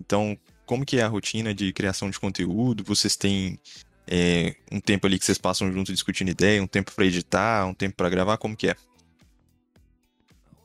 Então, 0.00 0.34
como 0.64 0.82
que 0.82 0.96
é 0.96 1.02
a 1.02 1.08
rotina 1.08 1.52
de 1.52 1.74
criação 1.74 2.08
de 2.08 2.18
conteúdo? 2.18 2.82
Vocês 2.82 3.14
têm 3.14 3.60
é, 4.06 4.56
um 4.72 4.80
tempo 4.80 5.06
ali 5.06 5.18
que 5.18 5.26
vocês 5.26 5.36
passam 5.36 5.70
junto 5.70 5.92
discutindo 5.92 6.30
ideia, 6.30 6.62
um 6.62 6.66
tempo 6.66 6.90
pra 6.90 7.04
editar, 7.04 7.66
um 7.66 7.74
tempo 7.74 7.96
pra 7.96 8.08
gravar, 8.08 8.38
como 8.38 8.56
que 8.56 8.68
é? 8.68 8.76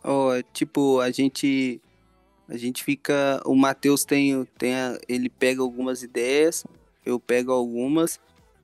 Ó, 0.01 0.41
tipo, 0.53 1.01
a 1.01 1.11
gente 1.11 1.81
a 2.47 2.55
gente 2.55 2.81
fica, 2.81 3.41
o 3.45 3.57
Matheus 3.57 4.05
tem, 4.05 4.45
tem 4.57 4.73
a- 4.73 4.97
ele 5.09 5.27
pega 5.27 5.61
algumas 5.61 6.01
ideias, 6.01 6.65
eu 7.05 7.19
pego 7.19 7.51
algumas 7.51 8.21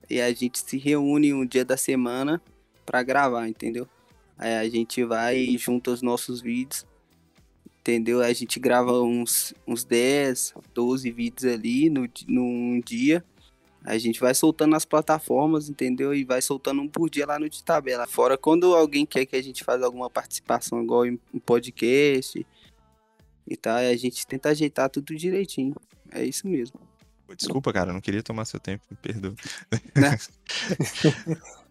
e 0.09 0.21
a 0.21 0.31
gente 0.31 0.57
se 0.57 0.77
reúne 0.77 1.33
um 1.33 1.45
dia 1.45 1.65
da 1.65 1.75
semana 1.75 2.41
pra 2.85 3.03
gravar, 3.03 3.47
entendeu? 3.47 3.87
Aí 4.37 4.55
a 4.55 4.69
gente 4.69 5.03
vai 5.03 5.37
e 5.37 5.57
junta 5.57 5.91
os 5.91 6.01
nossos 6.01 6.41
vídeos, 6.41 6.85
entendeu? 7.79 8.21
A 8.21 8.33
gente 8.33 8.59
grava 8.59 9.01
uns, 9.01 9.53
uns 9.67 9.83
10, 9.83 10.53
12 10.73 11.11
vídeos 11.11 11.53
ali 11.53 11.89
no, 11.89 12.09
num 12.27 12.79
dia. 12.79 13.23
A 13.85 13.97
gente 13.97 14.19
vai 14.19 14.33
soltando 14.33 14.71
nas 14.71 14.85
plataformas, 14.85 15.69
entendeu? 15.69 16.13
E 16.13 16.23
vai 16.23 16.41
soltando 16.41 16.81
um 16.81 16.87
por 16.87 17.09
dia 17.09 17.25
lá 17.25 17.37
no 17.37 17.49
de 17.49 17.63
tabela. 17.63 18.07
Fora 18.07 18.37
quando 18.37 18.73
alguém 18.73 19.05
quer 19.05 19.25
que 19.25 19.35
a 19.35 19.43
gente 19.43 19.63
faça 19.63 19.85
alguma 19.85 20.09
participação, 20.09 20.81
igual 20.81 21.05
em 21.05 21.19
em 21.33 21.39
podcast 21.39 22.45
e 23.45 23.57
tal, 23.57 23.77
a 23.77 23.95
gente 23.95 24.25
tenta 24.25 24.49
ajeitar 24.49 24.89
tudo 24.89 25.13
direitinho. 25.15 25.75
É 26.11 26.23
isso 26.23 26.47
mesmo. 26.47 26.79
Desculpa, 27.35 27.73
cara, 27.73 27.91
não 27.91 27.99
queria 27.99 28.23
tomar 28.23 28.45
seu 28.45 28.59
tempo, 28.59 28.83
me 28.89 28.95
perdoa. 28.95 29.35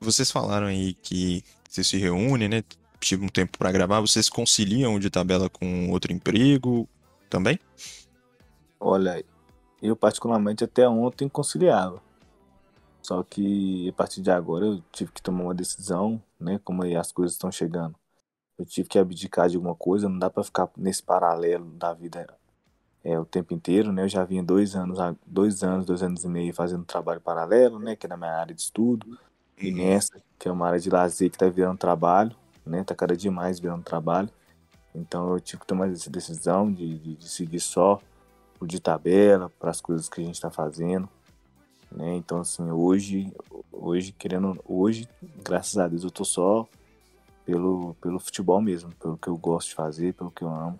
Vocês 0.00 0.30
falaram 0.30 0.66
aí 0.66 0.94
que 0.94 1.44
vocês 1.68 1.86
se 1.86 1.98
reúnem, 1.98 2.48
né? 2.48 2.64
Tive 3.00 3.24
um 3.24 3.28
tempo 3.28 3.56
pra 3.58 3.70
gravar, 3.70 4.00
vocês 4.00 4.28
conciliam 4.28 4.98
de 4.98 5.08
tabela 5.08 5.48
com 5.48 5.90
outro 5.90 6.12
emprego 6.12 6.88
também? 7.30 7.58
Olha, 8.80 9.24
eu 9.82 9.94
particularmente 9.94 10.64
até 10.64 10.88
ontem 10.88 11.28
conciliava. 11.28 12.02
Só 13.02 13.22
que 13.22 13.88
a 13.88 13.92
partir 13.92 14.20
de 14.20 14.30
agora 14.30 14.66
eu 14.66 14.82
tive 14.92 15.12
que 15.12 15.22
tomar 15.22 15.44
uma 15.44 15.54
decisão, 15.54 16.22
né? 16.38 16.60
Como 16.64 16.82
as 16.98 17.12
coisas 17.12 17.34
estão 17.34 17.50
chegando. 17.50 17.94
Eu 18.58 18.66
tive 18.66 18.88
que 18.88 18.98
abdicar 18.98 19.48
de 19.48 19.56
alguma 19.56 19.74
coisa, 19.74 20.08
não 20.08 20.18
dá 20.18 20.28
pra 20.28 20.42
ficar 20.42 20.68
nesse 20.76 21.02
paralelo 21.02 21.70
da 21.70 21.94
vida 21.94 22.26
é, 23.04 23.18
o 23.18 23.24
tempo 23.24 23.54
inteiro, 23.54 23.92
né? 23.92 24.02
Eu 24.02 24.08
já 24.08 24.24
vinha 24.24 24.42
dois 24.42 24.74
anos, 24.74 24.98
dois 25.24 25.62
anos, 25.62 25.86
dois 25.86 26.02
anos 26.02 26.24
e 26.24 26.28
meio 26.28 26.52
fazendo 26.52 26.84
trabalho 26.84 27.20
paralelo, 27.20 27.78
né? 27.78 27.94
Que 27.94 28.06
é 28.06 28.08
na 28.08 28.16
minha 28.16 28.34
área 28.34 28.54
de 28.54 28.60
estudo. 28.60 29.18
Nessa, 29.60 30.20
que 30.38 30.48
é 30.48 30.52
uma 30.52 30.66
área 30.66 30.78
de 30.78 30.88
lazer 30.88 31.30
que 31.30 31.38
tá 31.38 31.48
virando 31.48 31.78
trabalho, 31.78 32.34
né? 32.64 32.84
Tá 32.84 32.94
cada 32.94 33.16
dia 33.16 33.30
mais 33.30 33.58
virando 33.58 33.82
trabalho. 33.82 34.30
Então 34.94 35.32
eu 35.32 35.40
tive 35.40 35.60
que 35.60 35.66
tomar 35.66 35.90
essa 35.90 36.10
decisão 36.10 36.72
de, 36.72 36.98
de, 36.98 37.14
de 37.16 37.28
seguir 37.28 37.60
só 37.60 38.00
o 38.60 38.66
de 38.66 38.80
tabela 38.80 39.50
para 39.58 39.70
as 39.70 39.80
coisas 39.80 40.08
que 40.08 40.20
a 40.20 40.24
gente 40.24 40.34
está 40.34 40.50
fazendo, 40.50 41.08
né? 41.90 42.14
Então 42.16 42.40
assim, 42.40 42.70
hoje, 42.70 43.32
hoje 43.70 44.12
querendo, 44.12 44.60
hoje, 44.64 45.08
graças 45.44 45.78
a 45.78 45.86
Deus 45.88 46.04
eu 46.04 46.10
tô 46.10 46.24
só 46.24 46.68
pelo 47.44 47.94
pelo 48.00 48.18
futebol 48.18 48.60
mesmo, 48.60 48.92
pelo 48.96 49.16
que 49.16 49.28
eu 49.28 49.36
gosto 49.36 49.68
de 49.68 49.74
fazer, 49.74 50.14
pelo 50.14 50.30
que 50.30 50.42
eu 50.42 50.48
amo, 50.48 50.78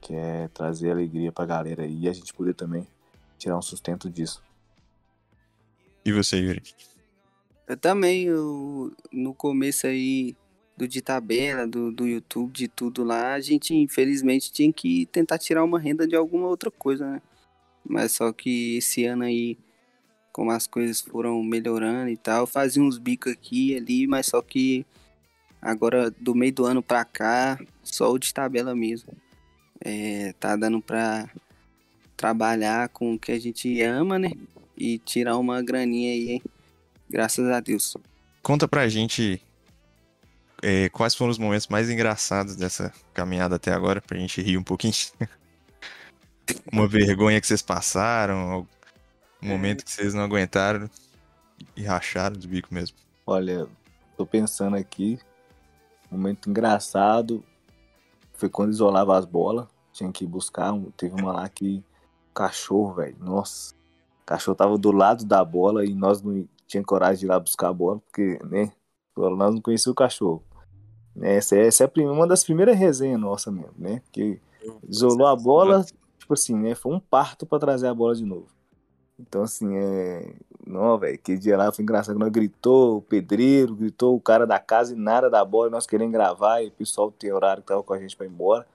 que 0.00 0.14
é 0.14 0.48
trazer 0.48 0.90
alegria 0.90 1.30
pra 1.30 1.44
galera 1.44 1.82
aí 1.82 2.00
e 2.00 2.08
a 2.08 2.12
gente 2.12 2.32
poder 2.32 2.54
também 2.54 2.86
tirar 3.38 3.56
um 3.56 3.62
sustento 3.62 4.08
disso. 4.08 4.42
E 6.04 6.12
você, 6.12 6.38
Yuri? 6.38 6.62
Eu 7.70 7.76
também, 7.76 8.24
eu, 8.24 8.92
no 9.12 9.32
começo 9.32 9.86
aí 9.86 10.34
do 10.76 10.88
de 10.88 11.00
tabela, 11.00 11.68
do, 11.68 11.92
do 11.92 12.04
YouTube, 12.04 12.52
de 12.52 12.66
tudo 12.66 13.04
lá, 13.04 13.34
a 13.34 13.40
gente 13.40 13.72
infelizmente 13.72 14.50
tinha 14.50 14.72
que 14.72 15.06
tentar 15.06 15.38
tirar 15.38 15.62
uma 15.62 15.78
renda 15.78 16.04
de 16.04 16.16
alguma 16.16 16.48
outra 16.48 16.68
coisa, 16.68 17.08
né? 17.08 17.22
Mas 17.88 18.10
só 18.10 18.32
que 18.32 18.78
esse 18.78 19.04
ano 19.04 19.22
aí, 19.22 19.56
como 20.32 20.50
as 20.50 20.66
coisas 20.66 21.00
foram 21.00 21.40
melhorando 21.44 22.10
e 22.10 22.16
tal, 22.16 22.44
fazia 22.44 22.82
uns 22.82 22.98
bicos 22.98 23.30
aqui 23.30 23.70
e 23.70 23.76
ali, 23.76 24.06
mas 24.08 24.26
só 24.26 24.42
que 24.42 24.84
agora 25.62 26.10
do 26.10 26.34
meio 26.34 26.52
do 26.52 26.64
ano 26.66 26.82
pra 26.82 27.04
cá, 27.04 27.56
só 27.84 28.10
o 28.10 28.18
de 28.18 28.34
tabela 28.34 28.74
mesmo. 28.74 29.12
É, 29.80 30.32
tá 30.40 30.56
dando 30.56 30.82
pra 30.82 31.30
trabalhar 32.16 32.88
com 32.88 33.14
o 33.14 33.18
que 33.18 33.30
a 33.30 33.38
gente 33.38 33.80
ama, 33.80 34.18
né? 34.18 34.32
E 34.76 34.98
tirar 34.98 35.38
uma 35.38 35.62
graninha 35.62 36.10
aí, 36.10 36.30
hein? 36.32 36.42
Graças 37.10 37.48
a 37.50 37.60
Deus. 37.60 37.96
Conta 38.42 38.68
pra 38.68 38.88
gente 38.88 39.42
é, 40.62 40.88
quais 40.90 41.14
foram 41.14 41.30
os 41.30 41.38
momentos 41.38 41.66
mais 41.68 41.90
engraçados 41.90 42.54
dessa 42.54 42.92
caminhada 43.12 43.56
até 43.56 43.72
agora, 43.72 44.00
pra 44.00 44.16
gente 44.16 44.40
rir 44.40 44.56
um 44.56 44.62
pouquinho. 44.62 44.94
Uma 46.72 46.86
vergonha 46.86 47.40
que 47.40 47.46
vocês 47.46 47.62
passaram, 47.62 48.66
um 49.42 49.48
momento 49.48 49.84
que 49.84 49.90
vocês 49.90 50.14
não 50.14 50.22
aguentaram 50.22 50.90
e 51.76 51.82
racharam 51.84 52.36
do 52.36 52.48
bico 52.48 52.72
mesmo. 52.72 52.96
Olha, 53.26 53.68
tô 54.16 54.26
pensando 54.26 54.76
aqui, 54.76 55.18
um 56.10 56.16
momento 56.16 56.50
engraçado 56.50 57.44
foi 58.32 58.48
quando 58.48 58.70
isolava 58.72 59.16
as 59.16 59.24
bolas, 59.24 59.66
tinha 59.92 60.10
que 60.10 60.24
ir 60.24 60.26
buscar, 60.26 60.72
um- 60.72 60.90
teve 60.90 61.14
uma 61.20 61.32
lá 61.32 61.48
que 61.48 61.84
cachorro, 62.34 62.94
velho, 62.94 63.16
nossa, 63.20 63.74
o 64.22 64.26
cachorro 64.26 64.56
tava 64.56 64.78
do 64.78 64.90
lado 64.90 65.24
da 65.24 65.44
bola 65.44 65.84
e 65.84 65.94
nós 65.94 66.20
não 66.22 66.48
tinha 66.70 66.82
coragem 66.84 67.20
de 67.20 67.26
ir 67.26 67.28
lá 67.28 67.38
buscar 67.38 67.68
a 67.68 67.72
bola, 67.72 67.98
porque, 67.98 68.38
né, 68.44 68.72
nós 69.16 69.54
não 69.54 69.60
conhecíamos 69.60 69.92
o 69.92 69.94
cachorro. 69.94 70.42
Essa 71.20 71.56
é, 71.56 71.66
essa 71.66 71.82
é 71.82 71.86
a 71.86 71.88
prime- 71.88 72.08
uma 72.10 72.26
das 72.26 72.44
primeiras 72.44 72.76
resenhas 72.78 73.20
nossa 73.20 73.50
mesmo, 73.50 73.74
né, 73.76 74.00
que 74.12 74.40
isolou 74.88 75.26
a 75.26 75.34
bola, 75.36 75.84
tipo 76.18 76.32
assim, 76.32 76.54
né, 76.56 76.74
foi 76.74 76.94
um 76.94 77.00
parto 77.00 77.44
pra 77.44 77.58
trazer 77.58 77.88
a 77.88 77.94
bola 77.94 78.14
de 78.14 78.24
novo. 78.24 78.46
Então, 79.18 79.42
assim, 79.42 79.76
é. 79.76 80.34
Não, 80.66 80.96
velho, 80.96 81.14
aquele 81.14 81.38
dia 81.38 81.54
lá 81.54 81.70
foi 81.70 81.82
engraçado. 81.82 82.18
Nós 82.18 82.30
gritou 82.30 82.96
o 82.98 83.02
pedreiro, 83.02 83.74
gritou 83.74 84.16
o 84.16 84.20
cara 84.20 84.46
da 84.46 84.58
casa 84.58 84.94
e 84.94 84.96
nada 84.96 85.28
da 85.28 85.44
bola. 85.44 85.68
e 85.68 85.70
Nós 85.70 85.86
querendo 85.86 86.10
gravar 86.12 86.62
e 86.62 86.68
o 86.68 86.72
pessoal 86.72 87.10
tem 87.10 87.30
horário 87.30 87.60
que 87.62 87.68
tava 87.68 87.82
com 87.82 87.92
a 87.92 87.98
gente 87.98 88.16
pra 88.16 88.24
ir 88.24 88.30
embora. 88.30 88.66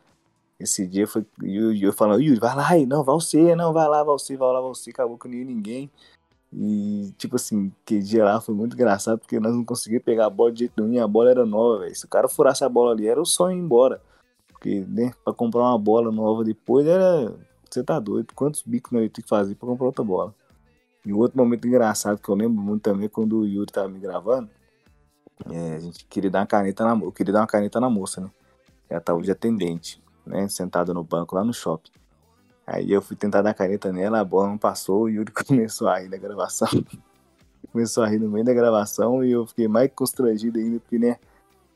Esse 0.60 0.86
dia 0.86 1.08
foi. 1.08 1.25
E 1.41 1.60
o 1.60 1.71
Yuri 1.71 1.97
falando: 1.97 2.21
Yuri, 2.21 2.39
vai 2.39 2.55
lá, 2.55 2.69
não, 2.86 3.03
vai 3.03 3.15
você, 3.15 3.55
não, 3.55 3.73
vai 3.73 3.88
lá, 3.89 4.03
vai 4.03 4.13
você, 4.13 4.38
vai 4.38 4.53
lá, 4.53 4.62
vai 4.62 4.69
você. 4.69 4.91
Acabou 4.91 5.17
que 5.17 5.27
não 5.27 5.34
ia 5.34 5.45
ninguém. 5.45 5.89
E, 6.57 7.13
tipo 7.17 7.35
assim, 7.35 7.69
aquele 7.83 8.01
dia 8.01 8.23
lá 8.23 8.39
foi 8.39 8.55
muito 8.55 8.75
engraçado 8.75 9.19
porque 9.19 9.41
nós 9.41 9.53
não 9.53 9.65
conseguíamos 9.65 10.05
pegar 10.05 10.27
a 10.27 10.29
bola 10.29 10.53
de 10.53 10.59
jeito 10.59 10.81
nenhum 10.81 10.93
e 10.93 10.99
a 10.99 11.07
bola 11.07 11.29
era 11.29 11.45
nova, 11.45 11.79
velho. 11.79 11.93
Se 11.93 12.05
o 12.05 12.07
cara 12.07 12.29
furasse 12.29 12.63
a 12.63 12.69
bola 12.69 12.93
ali, 12.93 13.05
era 13.05 13.21
o 13.21 13.25
sonho 13.25 13.57
ir 13.57 13.59
embora. 13.59 14.01
Porque, 14.47 14.85
né, 14.87 15.11
pra 15.21 15.33
comprar 15.33 15.63
uma 15.63 15.77
bola 15.77 16.09
nova 16.13 16.45
depois 16.45 16.87
era. 16.87 17.33
Você 17.69 17.83
tá 17.83 17.99
doido? 17.99 18.33
Quantos 18.33 18.63
bicos 18.65 18.93
nós 18.93 19.11
ter 19.11 19.21
que 19.21 19.27
fazer 19.27 19.53
pra 19.55 19.67
comprar 19.67 19.87
outra 19.87 20.03
bola? 20.03 20.33
E 21.05 21.11
outro 21.11 21.37
momento 21.37 21.67
engraçado 21.67 22.21
que 22.21 22.29
eu 22.29 22.35
lembro 22.35 22.61
muito 22.61 22.83
também 22.83 23.07
é 23.07 23.09
quando 23.09 23.39
o 23.39 23.45
Yuri 23.45 23.71
tava 23.71 23.89
me 23.89 23.99
gravando. 23.99 24.49
é, 25.51 25.75
a 25.75 25.79
gente 25.79 26.05
queria 26.05 26.31
dar 26.31 26.39
uma 26.39 26.47
caneta 26.47 26.85
na, 26.85 27.03
eu 27.03 27.11
queria 27.11 27.33
dar 27.33 27.41
uma 27.41 27.47
caneta 27.47 27.81
na 27.81 27.89
moça, 27.89 28.21
né? 28.21 28.31
Ela 28.89 29.01
tava 29.01 29.21
de 29.21 29.29
atendente, 29.29 30.01
né? 30.25 30.47
Sentada 30.47 30.93
no 30.93 31.03
banco 31.03 31.35
lá 31.35 31.43
no 31.43 31.53
shopping. 31.53 31.91
Aí 32.65 32.91
eu 32.91 33.01
fui 33.01 33.15
tentar 33.15 33.41
dar 33.41 33.54
caneta 33.54 33.91
nela, 33.91 34.19
a 34.19 34.25
bola 34.25 34.49
não 34.49 34.58
passou, 34.58 35.04
o 35.04 35.10
Yuri 35.10 35.32
começou 35.45 35.88
a 35.88 35.99
rir 35.99 36.10
na 36.10 36.17
gravação. 36.17 36.67
começou 37.71 38.04
a 38.04 38.08
rir 38.08 38.19
no 38.19 38.30
meio 38.30 38.45
da 38.45 38.54
gravação 38.54 39.23
e 39.23 39.32
eu 39.32 39.45
fiquei 39.45 39.67
mais 39.67 39.91
constrangido 39.93 40.58
ainda, 40.58 40.80
porque, 40.80 40.97
né? 40.97 41.17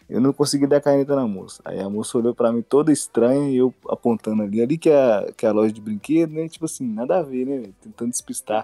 Eu 0.09 0.19
não 0.19 0.33
consegui 0.33 0.65
dar 0.65 0.81
caneta 0.81 1.15
na 1.15 1.27
moça. 1.27 1.61
Aí 1.63 1.79
a 1.79 1.87
moça 1.87 2.17
olhou 2.17 2.33
pra 2.33 2.51
mim 2.51 2.63
toda 2.63 2.91
estranha 2.91 3.51
e 3.51 3.57
eu 3.57 3.71
apontando 3.87 4.41
ali. 4.41 4.59
Ali 4.59 4.75
que 4.75 4.89
é, 4.89 5.31
que 5.37 5.45
é 5.45 5.49
a 5.49 5.51
loja 5.51 5.71
de 5.71 5.79
brinquedo, 5.79 6.33
né? 6.33 6.49
Tipo 6.49 6.65
assim, 6.65 6.83
nada 6.87 7.19
a 7.19 7.21
ver, 7.21 7.45
né? 7.45 7.69
Tentando 7.79 8.09
despistar, 8.09 8.63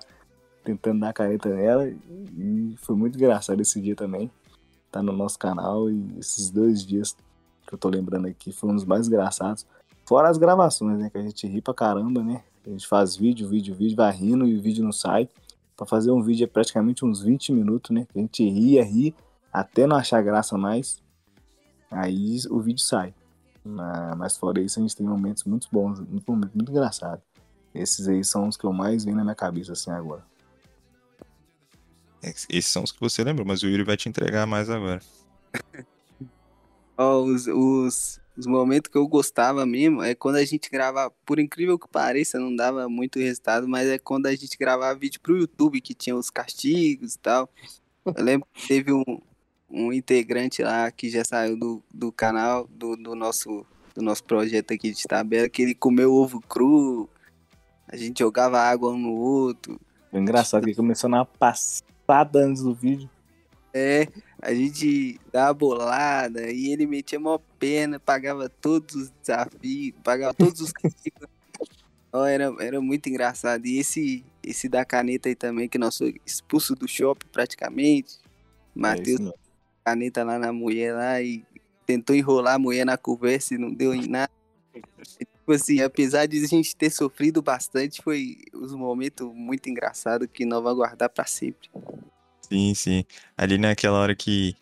tentando 0.63 1.01
dar 1.01 1.13
caneta 1.13 1.49
nela. 1.49 1.87
E 1.87 2.73
foi 2.77 2.95
muito 2.95 3.15
engraçado 3.15 3.61
esse 3.61 3.79
dia 3.79 3.95
também. 3.95 4.31
Tá 4.91 5.03
no 5.03 5.11
nosso 5.11 5.37
canal 5.37 5.87
e 5.87 6.17
esses 6.17 6.49
dois 6.49 6.83
dias 6.83 7.15
que 7.67 7.73
eu 7.73 7.77
tô 7.77 7.89
lembrando 7.89 8.27
aqui 8.27 8.51
foram 8.51 8.73
os 8.75 8.83
mais 8.83 9.07
engraçados. 9.07 9.67
Fora 10.05 10.29
as 10.29 10.37
gravações, 10.37 10.99
né? 10.99 11.09
Que 11.09 11.17
a 11.17 11.21
gente 11.21 11.47
ri 11.47 11.61
pra 11.61 11.73
caramba, 11.73 12.23
né? 12.23 12.43
A 12.65 12.69
gente 12.69 12.87
faz 12.87 13.15
vídeo, 13.15 13.47
vídeo, 13.47 13.75
vídeo, 13.75 13.95
vai 13.95 14.11
rindo 14.11 14.47
e 14.47 14.57
o 14.57 14.61
vídeo 14.61 14.83
não 14.83 14.91
sai. 14.91 15.29
Pra 15.75 15.85
fazer 15.85 16.11
um 16.11 16.21
vídeo 16.21 16.43
é 16.43 16.47
praticamente 16.47 17.03
uns 17.03 17.21
20 17.21 17.51
minutos, 17.51 17.91
né? 17.91 18.05
Que 18.11 18.19
a 18.19 18.21
gente 18.21 18.47
ria, 18.47 18.83
ri, 18.83 19.15
até 19.51 19.87
não 19.87 19.97
achar 19.97 20.21
graça 20.21 20.57
mais. 20.57 21.01
Aí 21.89 22.37
o 22.49 22.59
vídeo 22.59 22.81
sai. 22.81 23.13
Mas 24.17 24.37
fora 24.37 24.61
isso, 24.61 24.79
a 24.79 24.81
gente 24.81 24.95
tem 24.95 25.05
momentos 25.05 25.43
muito 25.43 25.67
bons, 25.71 25.99
muito, 25.99 26.31
momentos 26.31 26.55
muito 26.55 26.71
engraçados. 26.71 27.23
Esses 27.73 28.07
aí 28.07 28.23
são 28.23 28.47
os 28.47 28.55
que 28.55 28.63
eu 28.63 28.71
mais 28.71 29.03
venho 29.03 29.17
na 29.17 29.23
minha 29.23 29.35
cabeça 29.35 29.73
assim 29.73 29.91
agora. 29.91 30.23
É, 32.21 32.29
Esses 32.29 32.67
são 32.67 32.83
os 32.83 32.91
que 32.91 32.99
você 32.99 33.23
lembrou, 33.23 33.45
mas 33.45 33.63
o 33.63 33.67
Yuri 33.67 33.83
vai 33.83 33.97
te 33.97 34.07
entregar 34.07 34.45
mais 34.45 34.69
agora. 34.69 35.01
Ó, 36.97 37.21
os, 37.23 37.47
os, 37.47 38.21
os 38.37 38.45
momentos 38.45 38.91
que 38.91 38.97
eu 38.97 39.07
gostava 39.07 39.65
mesmo 39.65 40.03
é 40.03 40.13
quando 40.13 40.35
a 40.35 40.45
gente 40.45 40.69
grava, 40.69 41.11
por 41.25 41.39
incrível 41.39 41.79
que 41.79 41.87
pareça, 41.87 42.39
não 42.39 42.55
dava 42.55 42.89
muito 42.89 43.19
resultado, 43.19 43.67
mas 43.67 43.87
é 43.87 43.97
quando 43.97 44.25
a 44.25 44.35
gente 44.35 44.57
gravava 44.57 44.97
vídeo 44.99 45.21
pro 45.21 45.37
YouTube, 45.37 45.81
que 45.81 45.93
tinha 45.93 46.15
os 46.15 46.29
castigos 46.29 47.15
e 47.15 47.19
tal. 47.19 47.49
Eu 48.05 48.23
lembro 48.23 48.47
que 48.53 48.67
teve 48.67 48.91
um, 48.91 49.03
um 49.69 49.93
integrante 49.93 50.61
lá 50.61 50.91
que 50.91 51.09
já 51.09 51.23
saiu 51.23 51.57
do, 51.57 51.83
do 51.93 52.11
canal, 52.11 52.67
do, 52.69 52.95
do, 52.95 53.15
nosso, 53.15 53.65
do 53.95 54.01
nosso 54.01 54.23
projeto 54.23 54.73
aqui 54.73 54.91
de 54.91 55.03
tabela, 55.03 55.49
que 55.49 55.61
ele 55.61 55.73
comeu 55.73 56.13
ovo 56.13 56.41
cru, 56.41 57.09
a 57.87 57.95
gente 57.95 58.19
jogava 58.19 58.59
água 58.59 58.91
um 58.91 58.97
no 58.97 59.13
outro. 59.13 59.79
Foi 60.11 60.19
engraçado 60.19 60.65
que 60.65 60.75
começou 60.75 61.09
na 61.09 61.23
passada 61.23 62.39
antes 62.39 62.63
do 62.63 62.73
vídeo. 62.73 63.09
É, 63.73 64.07
a 64.41 64.53
gente 64.53 65.19
dava 65.31 65.53
bolada 65.53 66.51
e 66.51 66.71
ele 66.71 66.85
metia 66.85 67.19
mó 67.19 67.39
pena, 67.59 67.99
pagava 67.99 68.49
todos 68.49 68.95
os 68.95 69.09
desafios, 69.21 69.93
pagava 70.03 70.33
todos 70.33 70.61
os. 70.61 70.73
Ó, 72.13 72.25
era, 72.25 72.53
era 72.59 72.79
muito 72.79 73.09
engraçado. 73.09 73.65
E 73.65 73.77
esse, 73.77 74.23
esse 74.41 74.69
da 74.69 74.85
caneta 74.85 75.27
aí 75.27 75.35
também, 75.35 75.67
que 75.67 75.77
nós 75.77 75.97
foi 75.97 76.15
expulso 76.25 76.73
do 76.75 76.87
shopping 76.87 77.27
praticamente. 77.31 78.19
É 78.23 78.79
Matheus 78.79 79.19
mesmo. 79.19 79.33
caneta 79.83 80.23
lá 80.23 80.39
na 80.39 80.53
mulher 80.53 80.93
lá 80.93 81.21
e 81.21 81.43
tentou 81.85 82.15
enrolar 82.15 82.55
a 82.55 82.59
mulher 82.59 82.85
na 82.85 82.97
conversa 82.97 83.55
e 83.55 83.57
não 83.57 83.73
deu 83.73 83.93
em 83.93 84.07
nada. 84.07 84.31
E, 85.19 85.25
Tipo 85.45 85.53
assim, 85.53 85.79
apesar 85.79 86.25
de 86.25 86.43
a 86.43 86.47
gente 86.47 86.75
ter 86.75 86.89
sofrido 86.89 87.39
bastante, 87.39 88.01
foi 88.01 88.35
os 88.51 88.73
momentos 88.73 89.31
muito 89.31 89.69
engraçados 89.69 90.27
que 90.33 90.43
nós 90.43 90.63
vamos 90.63 90.79
guardar 90.79 91.07
pra 91.07 91.23
sempre. 91.23 91.69
Sim, 92.51 92.73
sim. 92.75 93.03
Ali 93.37 93.57
naquela 93.57 93.97
hora 93.99 94.15
que, 94.15 94.53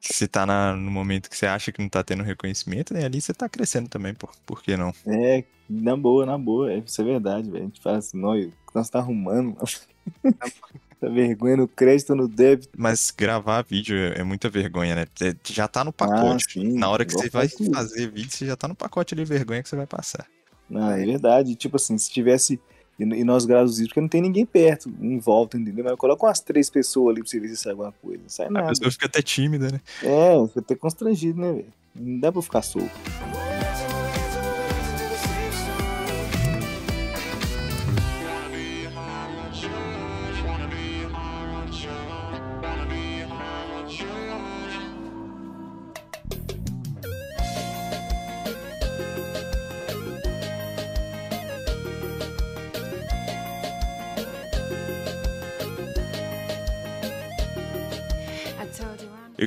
que 0.00 0.14
você 0.14 0.28
tá 0.28 0.46
na- 0.46 0.74
no 0.76 0.90
momento 0.90 1.30
que 1.30 1.36
você 1.36 1.46
acha 1.46 1.72
que 1.72 1.80
não 1.82 1.88
tá 1.90 2.04
tendo 2.04 2.22
reconhecimento, 2.24 2.94
né? 2.94 3.04
Ali 3.06 3.20
você 3.20 3.34
tá 3.34 3.48
crescendo 3.48 3.88
também, 3.90 4.14
pô. 4.14 4.28
Por 4.46 4.62
que 4.62 4.76
não? 4.76 4.92
É, 5.06 5.44
na 5.68 5.96
boa, 5.96 6.26
na 6.26 6.36
boa. 6.38 6.72
É, 6.72 6.78
isso 6.78 7.00
é 7.00 7.04
verdade, 7.04 7.50
velho. 7.50 7.64
A 7.64 7.66
gente 7.66 7.80
fala 7.80 7.98
assim, 7.98 8.18
nós, 8.18 8.52
nós 8.74 8.90
tá 8.90 8.98
arrumando, 8.98 9.56
tá 11.00 11.08
vergonha 11.08 11.56
no 11.56 11.68
crédito 11.68 12.14
no 12.14 12.28
débito. 12.28 12.76
Mas 12.76 13.10
gravar 13.10 13.62
vídeo 13.62 13.96
é 13.96 14.20
é 14.20 14.22
muita 14.24 14.48
vergonha, 14.48 14.94
né? 14.94 15.04
Já 15.48 15.66
tá 15.68 15.84
no 15.84 15.92
Ah, 16.00 16.38
pacote. 16.38 16.46
sim, 16.52 16.78
Na 16.78 16.88
hora 16.88 17.04
que 17.04 17.12
você 17.12 17.28
vai 17.30 17.48
fazer 17.74 18.10
vídeo, 18.10 18.30
você 18.30 18.46
já 18.46 18.56
tá 18.56 18.68
no 18.68 18.76
pacote 18.76 19.14
de 19.14 19.24
vergonha 19.24 19.62
que 19.62 19.68
você 19.68 19.76
vai 19.76 19.86
passar. 19.86 20.30
É 20.70 21.04
verdade. 21.04 21.56
Tipo 21.56 21.76
assim, 21.76 21.96
se 21.98 22.10
tivesse. 22.10 22.60
E, 22.98 23.02
e 23.04 23.24
nós 23.24 23.44
gravamos 23.44 23.72
os 23.72 23.76
vídeos, 23.78 23.90
porque 23.90 24.00
não 24.00 24.08
tem 24.08 24.20
ninguém 24.20 24.44
perto, 24.44 24.92
em 25.00 25.18
volta, 25.18 25.56
entendeu? 25.56 25.84
Mas 25.84 25.94
coloca 25.96 26.26
umas 26.26 26.40
três 26.40 26.68
pessoas 26.68 27.12
ali 27.14 27.20
pra 27.22 27.30
você 27.30 27.38
ver 27.40 27.48
se 27.48 27.56
sai 27.56 27.72
alguma 27.72 27.92
coisa. 27.92 28.22
Não 28.22 28.28
sai 28.28 28.46
A 28.46 28.50
nada. 28.50 28.68
pessoa 28.68 28.90
fica 28.90 29.06
até 29.06 29.22
tímida, 29.22 29.70
né? 29.70 29.80
É, 30.02 30.36
você 30.36 30.58
até 30.58 30.74
constrangido, 30.74 31.40
né, 31.40 31.52
velho? 31.52 31.66
Não 31.94 32.20
dá 32.20 32.32
pra 32.32 32.42
ficar 32.42 32.62
solto. 32.62 32.90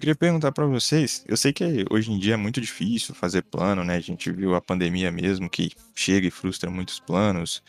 Queria 0.02 0.16
perguntar 0.16 0.52
pra 0.52 0.66
vocês, 0.66 1.24
eu 1.28 1.38
sei 1.38 1.54
que 1.54 1.86
hoje 1.92 2.12
em 2.12 2.18
dia 2.18 2.34
é 2.34 2.38
muito 2.38 2.60
difícil 2.60 3.14
fazer 3.14 3.44
plano, 3.44 3.84
né? 3.84 3.96
A 3.96 4.02
gente 4.02 4.32
viu 4.32 4.56
a 4.56 4.62
pandemia 4.62 5.12
mesmo 5.12 5.48
que 5.48 5.72
chega 5.94 6.28
e 6.28 6.32
frustra 6.32 6.72
muitos 6.72 7.00
planos. 7.00 7.62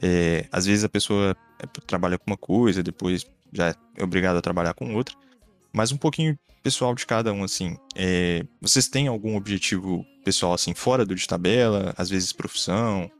É, 0.00 0.46
às 0.52 0.66
vezes 0.66 0.84
a 0.84 0.90
pessoa 0.90 1.34
é, 1.58 1.66
trabalha 1.86 2.18
com 2.18 2.30
uma 2.30 2.36
coisa, 2.36 2.82
depois 2.82 3.26
já 3.50 3.74
é 3.96 4.04
obrigado 4.04 4.36
a 4.36 4.42
trabalhar 4.42 4.74
com 4.74 4.94
outra. 4.94 5.16
Mas 5.72 5.90
um 5.90 5.96
pouquinho 5.96 6.38
pessoal 6.62 6.94
de 6.94 7.06
cada 7.06 7.32
um, 7.32 7.42
assim. 7.42 7.78
é, 7.96 8.44
vocês 8.60 8.86
têm 8.86 9.08
algum 9.08 9.34
objetivo 9.34 10.04
pessoal, 10.22 10.52
assim, 10.52 10.74
fora 10.74 11.06
do 11.06 11.14
de 11.14 11.26
tabela? 11.26 11.94
Às 11.96 12.10
vezes 12.10 12.30
profissão, 12.30 13.10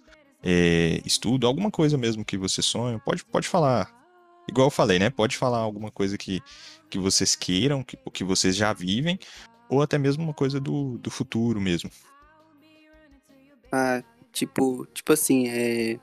é, 0.42 1.00
estudo, 1.06 1.46
alguma 1.46 1.70
coisa 1.70 1.96
mesmo 1.96 2.26
que 2.26 2.36
você 2.36 2.60
sonha? 2.60 2.98
Pode, 2.98 3.24
pode 3.24 3.48
falar. 3.48 3.90
Igual 4.46 4.66
eu 4.66 4.70
falei, 4.70 4.98
né? 4.98 5.08
Pode 5.08 5.38
falar 5.38 5.58
alguma 5.58 5.90
coisa 5.90 6.18
que, 6.18 6.42
que 6.90 6.98
vocês 6.98 7.34
queiram, 7.34 7.82
que, 7.82 7.96
que 8.12 8.24
vocês 8.24 8.54
já 8.56 8.72
vivem, 8.72 9.18
ou 9.68 9.80
até 9.80 9.96
mesmo 9.96 10.24
uma 10.24 10.34
coisa 10.34 10.60
do, 10.60 10.98
do 10.98 11.10
futuro 11.10 11.60
mesmo. 11.60 11.90
Ah, 13.72 14.02
tipo, 14.32 14.84
tipo 14.86 15.12
assim, 15.12 15.48
é, 15.48 15.98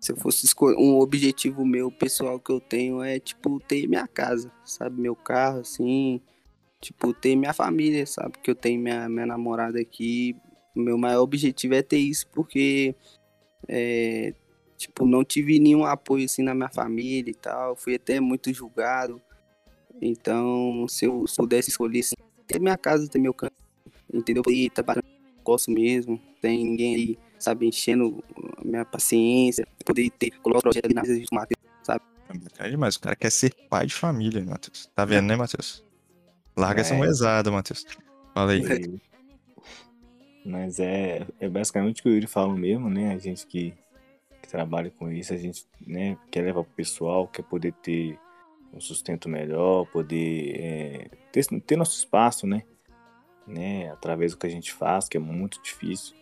se 0.00 0.10
eu 0.10 0.16
fosse 0.16 0.44
escolher 0.44 0.76
um 0.76 0.98
objetivo 0.98 1.64
meu 1.64 1.90
pessoal 1.90 2.40
que 2.40 2.50
eu 2.50 2.60
tenho 2.60 3.02
é 3.02 3.20
tipo 3.20 3.60
ter 3.60 3.86
minha 3.86 4.08
casa, 4.08 4.50
sabe, 4.64 5.00
meu 5.00 5.14
carro 5.14 5.60
assim, 5.60 6.20
tipo 6.80 7.14
ter 7.14 7.36
minha 7.36 7.52
família, 7.52 8.04
sabe, 8.04 8.38
que 8.42 8.50
eu 8.50 8.56
tenho 8.56 8.80
minha 8.80 9.08
minha 9.08 9.26
namorada 9.26 9.80
aqui. 9.80 10.36
O 10.74 10.80
meu 10.80 10.98
maior 10.98 11.22
objetivo 11.22 11.74
é 11.74 11.82
ter 11.82 11.98
isso 11.98 12.26
porque 12.32 12.96
é, 13.68 14.34
tipo, 14.76 15.06
não 15.06 15.24
tive 15.24 15.60
nenhum 15.60 15.84
apoio 15.84 16.24
assim 16.24 16.42
na 16.42 16.54
minha 16.54 16.68
família 16.68 17.30
e 17.30 17.34
tal, 17.34 17.76
fui 17.76 17.94
até 17.94 18.18
muito 18.18 18.52
julgado. 18.52 19.22
Então, 20.00 20.86
se 20.88 21.04
eu 21.04 21.26
se 21.26 21.40
eu 21.40 21.44
pudesse 21.44 21.70
escolher 21.70 22.00
assim, 22.00 22.14
ter 22.46 22.60
minha 22.60 22.76
casa, 22.76 23.08
ter 23.08 23.18
meu 23.18 23.32
canto, 23.34 23.54
entendeu? 24.12 24.42
E 24.48 24.68
trabalhando 24.70 25.04
gosto 25.44 25.70
mesmo, 25.70 26.20
tem 26.40 26.64
ninguém 26.64 26.94
aí, 26.94 27.18
sabe, 27.38 27.66
enchendo 27.66 28.22
a 28.56 28.64
minha 28.64 28.84
paciência, 28.84 29.66
poder 29.84 30.10
ter, 30.10 30.30
colocar 30.40 30.58
o 30.60 30.62
projeto 30.62 30.84
ali 30.86 30.94
na 30.94 31.02
mesa 31.02 31.18
de 31.18 31.26
Matheus, 31.32 31.60
sabe? 31.82 32.00
É 32.58 32.68
demais. 32.70 32.96
O 32.96 33.00
cara 33.00 33.16
quer 33.16 33.30
ser 33.30 33.52
pai 33.68 33.86
de 33.86 33.94
família, 33.94 34.44
Matheus. 34.44 34.88
Tá 34.94 35.04
vendo, 35.04 35.26
né, 35.26 35.36
Matheus? 35.36 35.84
Larga 36.56 36.80
essa 36.80 36.94
É. 36.94 36.96
moezada, 36.96 37.50
Matheus. 37.50 37.84
Fala 38.32 38.52
aí. 38.52 38.60
E- 38.62 39.00
Mas 40.44 40.78
é, 40.80 41.26
é 41.38 41.48
basicamente 41.48 42.00
o 42.00 42.02
que 42.02 42.08
o 42.08 42.12
Yuri 42.14 42.26
falou 42.26 42.56
mesmo, 42.56 42.88
né? 42.90 43.12
A 43.14 43.18
gente 43.18 43.46
que, 43.46 43.72
que 44.42 44.48
trabalha 44.48 44.90
com 44.90 45.10
isso, 45.10 45.32
a 45.32 45.36
gente 45.36 45.64
né, 45.86 46.16
quer 46.30 46.42
levar 46.42 46.64
pro 46.64 46.72
pessoal, 46.74 47.28
quer 47.28 47.42
poder 47.44 47.72
ter 47.82 48.18
um 48.72 48.80
sustento 48.80 49.28
melhor, 49.28 49.86
poder 49.86 50.56
é, 50.58 51.10
ter, 51.30 51.44
ter 51.60 51.76
nosso 51.76 51.96
espaço, 51.96 52.46
né? 52.46 52.62
né? 53.46 53.90
Através 53.90 54.32
do 54.32 54.38
que 54.38 54.46
a 54.46 54.50
gente 54.50 54.72
faz, 54.72 55.08
que 55.08 55.16
é 55.16 55.20
muito 55.20 55.62
difícil. 55.62 56.14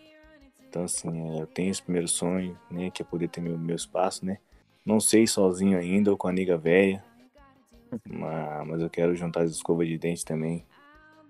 Então, 0.68 0.84
assim, 0.84 1.36
é, 1.36 1.42
eu 1.42 1.46
tenho 1.46 1.70
esse 1.70 1.82
primeiro 1.82 2.08
sonho, 2.08 2.58
né? 2.70 2.90
Que 2.90 3.02
é 3.02 3.04
poder 3.04 3.28
ter 3.28 3.40
meu, 3.40 3.58
meu 3.58 3.76
espaço, 3.76 4.24
né? 4.24 4.38
Não 4.84 5.00
sei 5.00 5.26
sozinho 5.26 5.78
ainda 5.78 6.10
ou 6.10 6.16
com 6.16 6.26
a 6.26 6.30
amiga 6.30 6.56
velha, 6.56 7.04
mas, 8.08 8.66
mas 8.66 8.80
eu 8.80 8.90
quero 8.90 9.14
juntar 9.14 9.42
as 9.42 9.50
escovas 9.50 9.86
de 9.86 9.98
dente 9.98 10.24
também. 10.24 10.64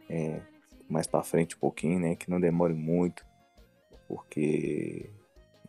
É, 0.08 0.40
mais 0.88 1.06
pra 1.06 1.22
frente 1.22 1.56
um 1.56 1.60
pouquinho, 1.60 2.00
né? 2.00 2.16
Que 2.16 2.30
não 2.30 2.40
demore 2.40 2.74
muito, 2.74 3.24
porque 4.08 5.10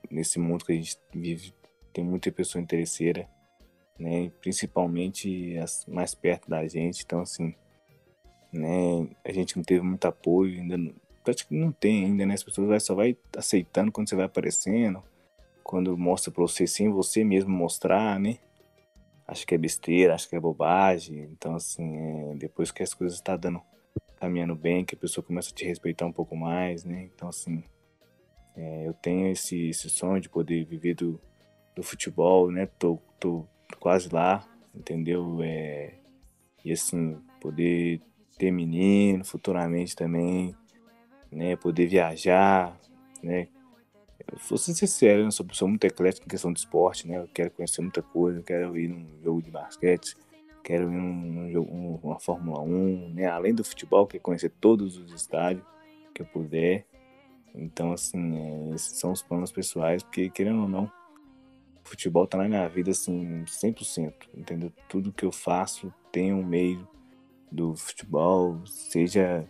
nesse 0.10 0.40
mundo 0.40 0.66
que 0.66 0.72
a 0.74 0.76
gente 0.76 0.98
vive 1.14 1.54
tem 1.94 2.04
muita 2.04 2.32
pessoa 2.32 2.62
interesseira, 2.62 3.30
né? 4.00 4.32
Principalmente 4.42 5.58
as 5.58 5.86
mais 5.86 6.16
perto 6.16 6.50
da 6.50 6.66
gente, 6.68 7.04
então 7.04 7.22
assim, 7.22 7.54
né? 8.52 9.08
A 9.24 9.32
gente 9.32 9.56
não 9.58 9.64
teve 9.64 9.82
muito 9.82 10.06
apoio, 10.06 10.60
ainda 10.60 10.78
não, 10.78 10.94
praticamente 11.24 11.66
não 11.66 11.72
tem 11.72 12.06
ainda, 12.06 12.26
né? 12.26 12.34
As 12.34 12.44
pessoas 12.44 12.68
vai, 12.68 12.80
só 12.80 12.96
vai 12.96 13.18
aceitando 13.38 13.92
quando 13.92 14.10
você 14.10 14.16
vai 14.16 14.26
aparecendo, 14.26 15.04
quando 15.64 15.98
mostra 15.98 16.32
pra 16.32 16.42
você 16.42 16.68
sem 16.68 16.90
você 16.90 17.24
mesmo 17.24 17.52
mostrar, 17.52 18.20
né? 18.20 18.38
Acho 19.28 19.48
que 19.48 19.56
é 19.56 19.58
besteira, 19.58 20.14
acho 20.14 20.28
que 20.28 20.36
é 20.36 20.40
bobagem, 20.40 21.20
então 21.32 21.56
assim, 21.56 21.96
é, 21.96 22.36
depois 22.36 22.72
que 22.72 22.84
as 22.84 22.94
coisas 22.94 23.22
tá 23.22 23.38
dando 23.38 23.62
caminhando 24.22 24.56
bem, 24.56 24.86
que 24.86 24.94
a 24.94 24.98
pessoa 24.98 25.26
começa 25.26 25.50
a 25.50 25.54
te 25.54 25.66
respeitar 25.66 26.06
um 26.06 26.12
pouco 26.14 26.36
mais, 26.36 26.86
né? 26.86 27.10
Então, 27.16 27.28
assim, 27.28 27.64
é, 28.56 28.88
eu 28.88 28.94
tenho 28.94 29.28
esse, 29.32 29.70
esse 29.70 29.90
sonho 29.90 30.22
de 30.22 30.30
poder 30.30 30.64
viver 30.64 30.94
do, 30.94 31.20
do 31.76 31.82
futebol, 31.82 32.52
né? 32.52 32.68
Tô, 32.78 33.00
tô 33.20 33.48
quase 33.80 34.10
lá, 34.12 34.44
entendeu? 34.76 35.40
É, 35.42 35.94
e, 36.64 36.72
assim, 36.72 37.18
poder 37.40 38.02
ter 38.38 38.52
menino 38.52 39.24
futuramente 39.26 39.96
também, 39.96 40.56
né? 41.32 41.56
Poder 41.56 41.88
viajar, 41.88 42.78
né? 43.22 43.48
Eu 44.32 44.38
vou 44.48 44.58
ser 44.58 44.74
sincero, 44.74 45.24
eu 45.24 45.32
sou 45.32 45.44
uma 45.44 45.50
pessoa 45.50 45.70
muito 45.70 45.84
eclética 45.84 46.26
em 46.26 46.30
questão 46.30 46.54
de 46.54 46.60
esporte, 46.60 47.08
né? 47.08 47.18
Eu 47.18 47.28
quero 47.28 47.52
conhecer 47.52 47.82
muita 47.82 48.02
coisa, 48.02 48.42
quero 48.42 48.78
ir 48.78 48.88
num 48.88 49.06
jogo 49.22 49.42
de 49.42 49.52
basquete, 49.52 50.16
quero 50.64 50.92
ir 50.92 50.96
num, 50.96 51.52
jogo, 51.52 51.72
um- 51.74 52.00
uma 52.04 52.20
Fórmula 52.20 52.62
1, 52.62 53.14
né? 53.14 53.26
Além 53.26 53.54
do 53.54 53.64
futebol, 53.64 54.06
quero 54.08 54.24
conhecer 54.24 54.50
todos 54.62 54.98
os 54.98 55.12
estádios 55.12 55.66
que 56.14 56.22
eu 56.22 56.26
puder. 56.26 56.86
Então, 57.54 57.92
assim, 57.92 58.38
é, 58.38 58.76
esses 58.76 58.98
são 58.98 59.12
os 59.12 59.22
planos 59.22 59.52
pessoais, 59.52 60.04
porque, 60.04 60.30
querendo 60.30 60.62
ou 60.62 60.70
não, 60.70 60.90
futebol 61.84 62.28
tá 62.28 62.38
na 62.38 62.48
minha 62.48 62.68
vida, 62.68 62.92
assim, 62.92 63.44
100%, 63.46 64.14
entendeu? 64.36 64.72
Tudo 64.88 65.12
que 65.12 65.26
eu 65.26 65.32
faço 65.32 65.94
tem 66.12 66.34
um 66.34 66.44
meio 66.44 66.88
do 67.52 67.76
futebol, 67.76 68.62
seja 68.66 69.48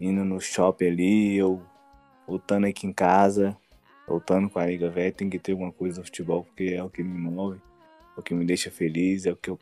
indo 0.00 0.24
no 0.24 0.40
shopping 0.40 0.86
ali, 0.86 1.42
ou 1.42 1.62
voltando 2.26 2.66
aqui 2.66 2.86
em 2.86 2.92
casa, 2.92 3.56
voltando 4.06 4.48
com 4.48 4.58
a 4.58 4.66
liga 4.66 4.90
velha, 4.90 5.12
tem 5.12 5.28
que 5.28 5.38
ter 5.38 5.52
alguma 5.52 5.72
coisa 5.72 6.00
do 6.00 6.04
futebol, 6.04 6.44
porque 6.44 6.74
é 6.74 6.82
o 6.82 6.88
que 6.88 7.02
me 7.02 7.18
move, 7.18 7.60
é 8.16 8.20
o 8.20 8.22
que 8.22 8.34
me 8.34 8.44
deixa 8.44 8.70
feliz, 8.70 9.26
é 9.26 9.32
o 9.32 9.36
que 9.36 9.50
eu 9.50 9.58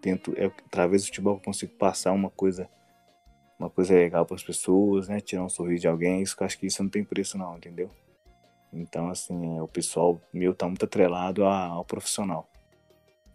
tento, 0.00 0.34
é 0.36 0.46
através 0.46 1.02
do 1.02 1.06
futebol 1.06 1.34
eu 1.36 1.40
consigo 1.40 1.72
passar 1.74 2.12
uma 2.12 2.30
coisa 2.30 2.68
uma 3.58 3.68
coisa 3.68 3.92
legal 3.92 4.24
para 4.24 4.36
as 4.36 4.42
pessoas, 4.42 5.06
né? 5.06 5.20
Tirar 5.20 5.44
um 5.44 5.48
sorriso 5.50 5.82
de 5.82 5.88
alguém, 5.88 6.22
isso 6.22 6.34
eu 6.40 6.46
acho 6.46 6.58
que 6.58 6.66
isso 6.66 6.82
não 6.82 6.88
tem 6.88 7.04
preço 7.04 7.36
não, 7.36 7.58
entendeu? 7.58 7.90
Então, 8.72 9.08
assim, 9.10 9.56
é, 9.58 9.62
o 9.62 9.68
pessoal 9.68 10.20
meu 10.32 10.54
tá 10.54 10.66
muito 10.66 10.84
atrelado 10.84 11.44
a- 11.44 11.66
ao 11.66 11.84
profissional. 11.84 12.48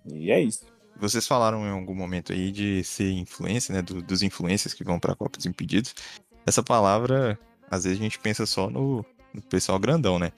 E 0.06 0.32
é 0.32 0.40
isso. 0.42 0.66
Vocês 0.98 1.28
falaram 1.28 1.66
em 1.66 1.70
algum 1.70 1.94
momento 1.96 2.32
aí 2.32 2.52
de 2.52 2.84
ser 2.84 3.12
influência, 3.12 3.74
né? 3.74 3.82
do- 3.82 4.02
dos 4.02 4.22
influencers 4.24 4.74
que 4.74 4.84
vão 4.84 5.00
pra 5.00 5.16
Copa 5.16 5.38
dos 5.38 5.46
Impedidos. 5.46 5.94
Essa 6.46 6.64
palavra, 6.64 7.38
às 7.70 7.84
vezes 7.84 8.00
a 8.00 8.04
gente 8.04 8.18
pensa 8.20 8.46
só 8.46 8.70
no, 8.70 9.04
no 9.34 9.42
pessoal 9.42 9.78
grandão, 9.78 10.18
né? 10.18 10.32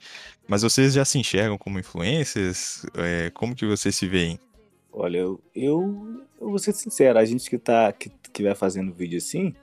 Mas 0.48 0.62
vocês 0.62 0.94
já 0.94 1.04
se 1.04 1.18
enxergam 1.18 1.56
como 1.58 1.78
influencers? 1.78 2.84
É, 2.94 3.30
como 3.30 3.54
que 3.54 3.66
vocês 3.66 3.94
se 3.94 4.06
veem? 4.08 4.40
Olha, 4.90 5.18
eu, 5.18 5.40
eu, 5.54 6.24
eu 6.40 6.48
vou 6.48 6.58
ser 6.58 6.72
sincero, 6.72 7.18
a 7.18 7.24
gente 7.24 7.48
que 7.48 7.58
tá 7.58 7.92
que, 7.92 8.10
que 8.32 8.42
vai 8.42 8.54
fazendo 8.54 8.92
vídeo 8.92 9.18
assim, 9.18 9.54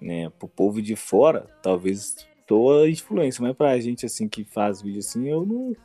né, 0.00 0.30
pro 0.38 0.46
povo 0.46 0.80
de 0.80 0.94
fora, 0.94 1.46
talvez 1.62 2.14
toa 2.48 2.88
influência, 2.88 3.42
mas 3.42 3.54
pra 3.54 3.78
gente 3.78 4.06
assim 4.06 4.26
que 4.26 4.42
faz 4.42 4.82
vídeo 4.82 4.98
assim, 5.00 5.28
eu 5.28 5.44
não, 5.44 5.76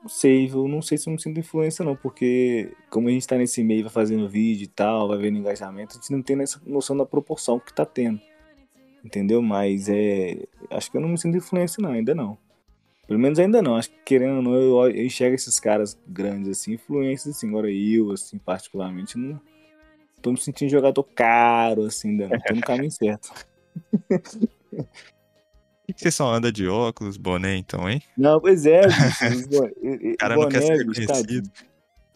não 0.00 0.08
sei, 0.08 0.48
eu 0.48 0.68
não 0.68 0.80
sei 0.80 0.96
se 0.96 1.08
eu 1.08 1.12
me 1.12 1.20
sinto 1.20 1.40
influência 1.40 1.84
não, 1.84 1.96
porque 1.96 2.72
como 2.88 3.08
a 3.08 3.10
gente 3.10 3.26
tá 3.26 3.36
nesse 3.36 3.62
meio, 3.64 3.82
vai 3.82 3.92
fazendo 3.92 4.28
vídeo 4.28 4.64
e 4.64 4.68
tal, 4.68 5.08
vai 5.08 5.18
vendo 5.18 5.38
engajamento, 5.38 5.92
a 5.92 6.00
gente 6.00 6.12
não 6.12 6.22
tem 6.22 6.40
essa 6.40 6.62
noção 6.64 6.96
da 6.96 7.04
proporção 7.04 7.58
que 7.58 7.74
tá 7.74 7.84
tendo. 7.84 8.20
Entendeu? 9.04 9.42
Mas 9.42 9.88
é, 9.88 10.46
acho 10.70 10.88
que 10.88 10.96
eu 10.96 11.00
não 11.00 11.08
me 11.08 11.18
sinto 11.18 11.36
influência 11.36 11.82
não, 11.82 11.90
ainda 11.90 12.14
não. 12.14 12.38
Pelo 13.08 13.18
menos 13.18 13.40
ainda 13.40 13.60
não. 13.60 13.74
Acho 13.74 13.90
que 13.90 13.98
querendo 14.04 14.36
ou 14.36 14.42
não, 14.42 14.54
eu, 14.54 14.90
eu 14.90 15.04
enxergo 15.04 15.34
esses 15.34 15.58
caras 15.58 16.00
grandes 16.06 16.48
assim, 16.48 16.74
influências 16.74 17.36
assim. 17.36 17.48
Agora 17.48 17.68
eu, 17.68 18.12
assim, 18.12 18.38
particularmente, 18.38 19.18
não 19.18 19.40
tô 20.22 20.30
me 20.30 20.40
sentindo 20.40 20.70
jogador 20.70 21.02
caro, 21.02 21.86
assim, 21.86 22.10
ainda 22.10 22.28
não. 22.28 22.38
Tô 22.38 22.54
no 22.54 22.60
caminho 22.60 22.92
certo. 22.92 23.32
Que 25.86 26.00
você 26.00 26.10
só 26.10 26.32
anda 26.32 26.50
de 26.52 26.66
óculos, 26.68 27.16
boné, 27.16 27.56
então, 27.56 27.88
hein? 27.88 28.00
Não, 28.16 28.40
pois 28.40 28.64
é, 28.66 28.82
bicho. 28.86 30.12
O 30.12 30.16
cara 30.16 30.36
não 30.36 30.48
quer 30.48 30.60
boné, 30.60 30.94
ser 30.94 31.06
tadinho. 31.06 31.42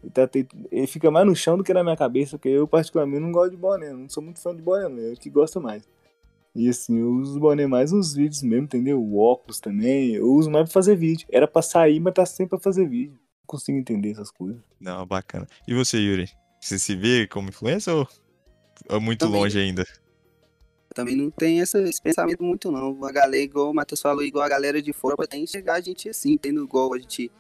Ele, 0.03 0.11
tá 0.11 0.29
ele 0.71 0.87
fica 0.87 1.11
mais 1.11 1.27
no 1.27 1.35
chão 1.35 1.59
do 1.59 1.65
que 1.65 1.75
na 1.75 1.83
minha 1.83 1.97
cabeça, 1.97 2.39
porque 2.39 2.49
eu, 2.49 2.67
particularmente, 2.69 3.21
não 3.21 3.33
gosto 3.33 3.51
de 3.51 3.57
boné. 3.57 3.93
Não 3.93 4.09
sou 4.09 4.23
muito 4.23 4.41
fã 4.41 4.55
de 4.55 4.63
boné, 4.63 4.89
não. 4.89 4.99
Eu 4.99 5.15
que 5.17 5.29
gosto 5.29 5.61
mais. 5.61 5.83
E 6.55 6.69
assim, 6.69 6.99
eu 6.99 7.11
uso 7.11 7.39
boné 7.39 7.67
mais 7.67 7.93
nos 7.93 8.15
vídeos 8.15 8.43
mesmo, 8.43 8.65
entendeu? 8.65 9.03
O 9.03 9.19
óculos 9.19 9.61
também. 9.61 10.13
Eu 10.15 10.33
uso 10.33 10.51
mais 10.51 10.65
pra 10.65 10.73
fazer 10.73 10.97
vídeo. 10.97 11.27
Era 11.31 11.47
pra 11.47 11.61
sair, 11.61 12.01
mas 12.01 12.15
tá 12.15 12.25
sempre 12.25 12.51
pra 12.51 12.61
fazer 12.61 12.89
vídeo. 12.89 13.13
Não 13.13 13.47
consigo 13.47 13.77
entender 13.77 14.13
essas 14.13 14.31
coisas. 14.31 14.61
Não, 14.81 15.05
bacana. 15.05 15.47
E 15.69 15.75
você, 15.75 15.99
Yuri? 15.99 16.31
Você 16.61 16.79
se 16.79 16.97
vê 16.97 17.27
como 17.27 17.51
influencer 17.51 17.95
ou 17.95 18.09
é 18.89 18.99
muito 18.99 19.27
Também. 19.27 19.41
longe 19.41 19.59
ainda? 19.59 19.85
Também 20.97 21.15
não 21.15 21.31
tem 21.31 21.61
essa- 21.61 21.79
esse 21.83 22.01
pensamento 22.01 22.43
muito, 22.43 22.73
não. 22.73 23.05
A 23.05 23.13
galera, 23.13 23.37
igual 23.37 23.71
o 23.71 23.75
Matheus 23.75 24.01
falou, 24.01 24.25
igual 24.25 24.43
a 24.47 24.49
galera 24.49 24.81
de 24.81 24.95
fora, 24.95 25.15
pra 25.15 25.27
enxergar 25.37 25.75
a 25.75 25.81
gente 25.83 26.09
assim, 26.09 26.33
entendeu? 26.33 26.65
Igual 26.65 26.95
a 26.95 26.99
gente. 26.99 27.31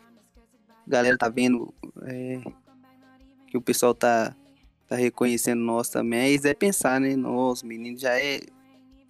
A 0.86 0.90
galera 0.90 1.16
tá 1.16 1.30
vendo 1.30 1.72
é, 2.02 2.38
que 3.48 3.56
o 3.56 3.62
pessoal 3.62 3.94
tá, 3.94 4.36
tá 4.86 4.94
reconhecendo 4.94 5.60
nós 5.62 5.88
também. 5.88 6.34
Isso 6.34 6.46
é 6.46 6.52
pensar, 6.52 7.00
né? 7.00 7.16
Nós, 7.16 7.62
meninos, 7.62 8.02
já 8.02 8.20
é 8.20 8.40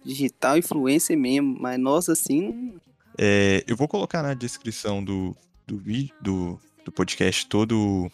digital 0.05 0.57
influencer 0.57 1.17
mesmo, 1.17 1.57
mas 1.59 1.77
nós 1.77 2.07
assim. 2.07 2.73
É, 3.17 3.65
eu 3.67 3.75
vou 3.75 3.87
colocar 3.89 4.23
na 4.23 4.33
descrição 4.33 5.03
do, 5.03 5.35
do 5.67 5.77
vídeo, 5.77 6.15
do, 6.21 6.57
do 6.85 6.91
podcast, 6.93 7.45
todo, 7.47 8.09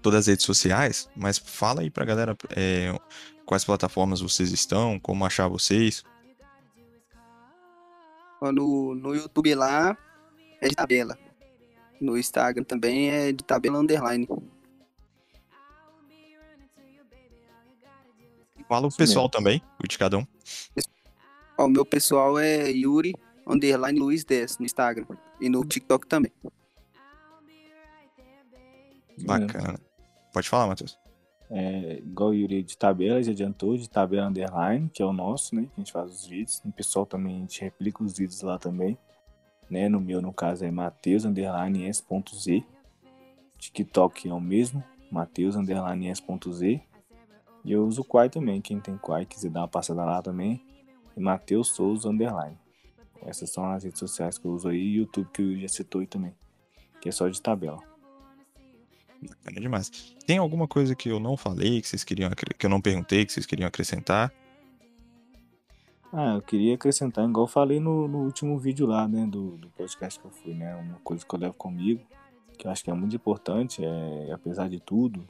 todas 0.00 0.20
as 0.20 0.26
redes 0.28 0.46
sociais, 0.46 1.08
mas 1.16 1.38
fala 1.38 1.80
aí 1.80 1.90
pra 1.90 2.04
galera 2.04 2.36
é, 2.54 2.96
quais 3.44 3.64
plataformas 3.64 4.20
vocês 4.20 4.52
estão, 4.52 4.98
como 4.98 5.24
achar 5.24 5.48
vocês. 5.48 6.02
No, 8.40 8.94
no 8.94 9.14
YouTube 9.14 9.54
lá 9.54 9.96
é 10.60 10.68
de 10.68 10.74
tabela. 10.74 11.18
No 12.00 12.18
Instagram 12.18 12.64
também 12.64 13.10
é 13.10 13.32
de 13.32 13.42
tabela 13.42 13.78
underline. 13.78 14.28
Fala 18.68 18.86
o 18.86 18.88
Isso 18.88 18.96
pessoal 18.96 19.24
mesmo. 19.24 19.30
também, 19.30 19.62
o 19.82 19.86
de 19.86 19.98
cada 19.98 20.18
um. 20.18 20.26
Ó, 21.56 21.66
o 21.66 21.68
meu 21.68 21.84
pessoal 21.84 22.38
é 22.38 22.70
Yuri 22.70 23.14
underline 23.46 23.98
Luiz 23.98 24.24
10 24.24 24.58
no 24.58 24.66
Instagram. 24.66 25.06
E 25.40 25.48
no 25.48 25.64
TikTok 25.64 26.06
também. 26.06 26.32
Bacana. 29.18 29.78
Pode 30.32 30.48
falar, 30.48 30.66
Matheus. 30.66 30.98
É, 31.50 31.98
igual 31.98 32.30
o 32.30 32.34
Yuri 32.34 32.62
de 32.62 32.76
tabela, 32.76 33.22
já 33.22 33.32
adiantou, 33.32 33.76
de 33.76 33.88
tabela 33.88 34.28
underline, 34.28 34.88
que 34.88 35.02
é 35.02 35.06
o 35.06 35.12
nosso, 35.12 35.54
né? 35.54 35.62
Que 35.62 35.72
a 35.76 35.80
gente 35.80 35.92
faz 35.92 36.10
os 36.10 36.26
vídeos. 36.26 36.62
No 36.64 36.72
pessoal 36.72 37.04
também, 37.06 37.36
a 37.36 37.40
gente 37.40 37.60
replica 37.60 38.02
os 38.02 38.16
vídeos 38.16 38.40
lá 38.42 38.58
também. 38.58 38.98
Né? 39.68 39.88
No 39.88 40.00
meu, 40.00 40.20
no 40.20 40.32
caso, 40.32 40.64
é 40.64 40.70
Mateus 40.70 41.24
underline 41.24 41.86
S.Z. 41.86 42.64
TikTok 43.58 44.28
é 44.28 44.32
o 44.32 44.40
mesmo, 44.40 44.84
Mateus 45.10 45.56
underline 45.56 46.08
S.Z. 46.08 46.82
E 47.64 47.72
eu 47.72 47.86
uso 47.86 48.02
o 48.02 48.04
Quai 48.04 48.28
também, 48.28 48.60
quem 48.60 48.78
tem 48.78 48.98
Quai 48.98 49.24
quiser 49.24 49.50
dar 49.50 49.60
uma 49.60 49.68
passada 49.68 50.04
lá 50.04 50.20
também. 50.20 50.62
E 51.16 51.20
Mateus 51.20 51.68
Souza 51.68 52.08
underline. 52.08 52.58
Essas 53.22 53.50
são 53.50 53.64
as 53.70 53.84
redes 53.84 53.98
sociais 53.98 54.36
que 54.36 54.44
eu 54.44 54.52
uso 54.52 54.68
aí 54.68 54.78
e 54.78 54.98
o 54.98 55.02
YouTube 55.02 55.28
que 55.32 55.42
eu 55.42 55.60
já 55.60 55.68
citou 55.68 56.00
aí 56.00 56.06
também. 56.06 56.34
Que 57.00 57.08
é 57.08 57.12
só 57.12 57.26
de 57.28 57.40
tabela. 57.40 57.93
Bacana 59.28 59.60
demais. 59.60 59.90
Tem 60.26 60.38
alguma 60.38 60.68
coisa 60.68 60.94
que 60.94 61.08
eu 61.08 61.18
não 61.18 61.36
falei, 61.36 61.80
que 61.80 61.88
vocês 61.88 62.04
queriam 62.04 62.30
que 62.30 62.66
eu 62.66 62.70
não 62.70 62.80
perguntei, 62.80 63.24
que 63.24 63.32
vocês 63.32 63.46
queriam 63.46 63.66
acrescentar? 63.66 64.32
Ah, 66.16 66.34
eu 66.36 66.42
queria 66.42 66.76
acrescentar, 66.76 67.28
igual 67.28 67.44
eu 67.44 67.48
falei 67.48 67.80
no, 67.80 68.06
no 68.06 68.18
último 68.18 68.56
vídeo 68.56 68.86
lá, 68.86 69.08
né, 69.08 69.26
do, 69.26 69.56
do 69.56 69.68
podcast 69.70 70.20
que 70.20 70.24
eu 70.24 70.30
fui, 70.30 70.54
né, 70.54 70.72
uma 70.76 71.00
coisa 71.00 71.26
que 71.26 71.34
eu 71.34 71.38
levo 71.40 71.54
comigo, 71.54 72.06
que 72.56 72.68
eu 72.68 72.70
acho 72.70 72.84
que 72.84 72.90
é 72.90 72.94
muito 72.94 73.16
importante, 73.16 73.84
é, 73.84 74.30
apesar 74.32 74.68
de 74.68 74.78
tudo, 74.78 75.26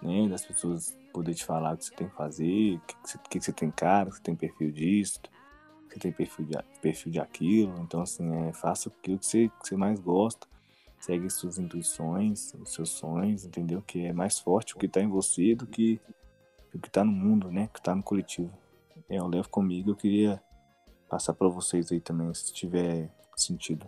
né, 0.00 0.26
das 0.26 0.42
pessoas 0.42 0.96
poderem 1.12 1.36
te 1.36 1.44
falar 1.44 1.74
o 1.74 1.76
que 1.76 1.84
você 1.84 1.94
tem 1.94 2.08
que 2.08 2.14
fazer, 2.14 2.76
o 2.76 2.80
que, 2.86 2.94
que, 2.94 3.10
você, 3.10 3.18
que 3.28 3.40
você 3.40 3.52
tem 3.52 3.70
cara, 3.70 4.08
que 4.08 4.16
você 4.16 4.22
tem 4.22 4.34
perfil 4.34 4.72
disso, 4.72 5.20
que 5.90 5.94
você 5.94 6.00
tem 6.00 6.12
perfil 6.12 6.46
de, 6.46 6.58
perfil 6.80 7.12
de 7.12 7.20
aquilo, 7.20 7.78
então 7.82 8.00
assim, 8.00 8.48
é, 8.48 8.52
faça 8.54 8.88
aquilo 8.88 9.18
que 9.18 9.26
você, 9.26 9.48
que 9.48 9.68
você 9.68 9.76
mais 9.76 10.00
gosta, 10.00 10.46
segue 11.04 11.28
suas 11.28 11.58
intuições, 11.58 12.54
os 12.54 12.72
seus 12.72 12.88
sonhos, 12.90 13.44
entendeu, 13.44 13.82
que 13.82 14.06
é 14.06 14.12
mais 14.12 14.38
forte 14.38 14.74
o 14.74 14.78
que 14.78 14.88
tá 14.88 15.00
em 15.00 15.08
você 15.08 15.54
do 15.54 15.66
que 15.66 16.00
o 16.74 16.78
que 16.78 16.90
tá 16.90 17.04
no 17.04 17.12
mundo, 17.12 17.52
né, 17.52 17.68
que 17.72 17.80
tá 17.80 17.94
no 17.94 18.02
coletivo. 18.02 18.50
É, 19.08 19.18
eu 19.18 19.26
levo 19.28 19.48
comigo, 19.50 19.90
eu 19.90 19.96
queria 19.96 20.42
passar 21.08 21.34
pra 21.34 21.46
vocês 21.46 21.92
aí 21.92 22.00
também, 22.00 22.32
se 22.32 22.52
tiver 22.52 23.10
sentido. 23.36 23.86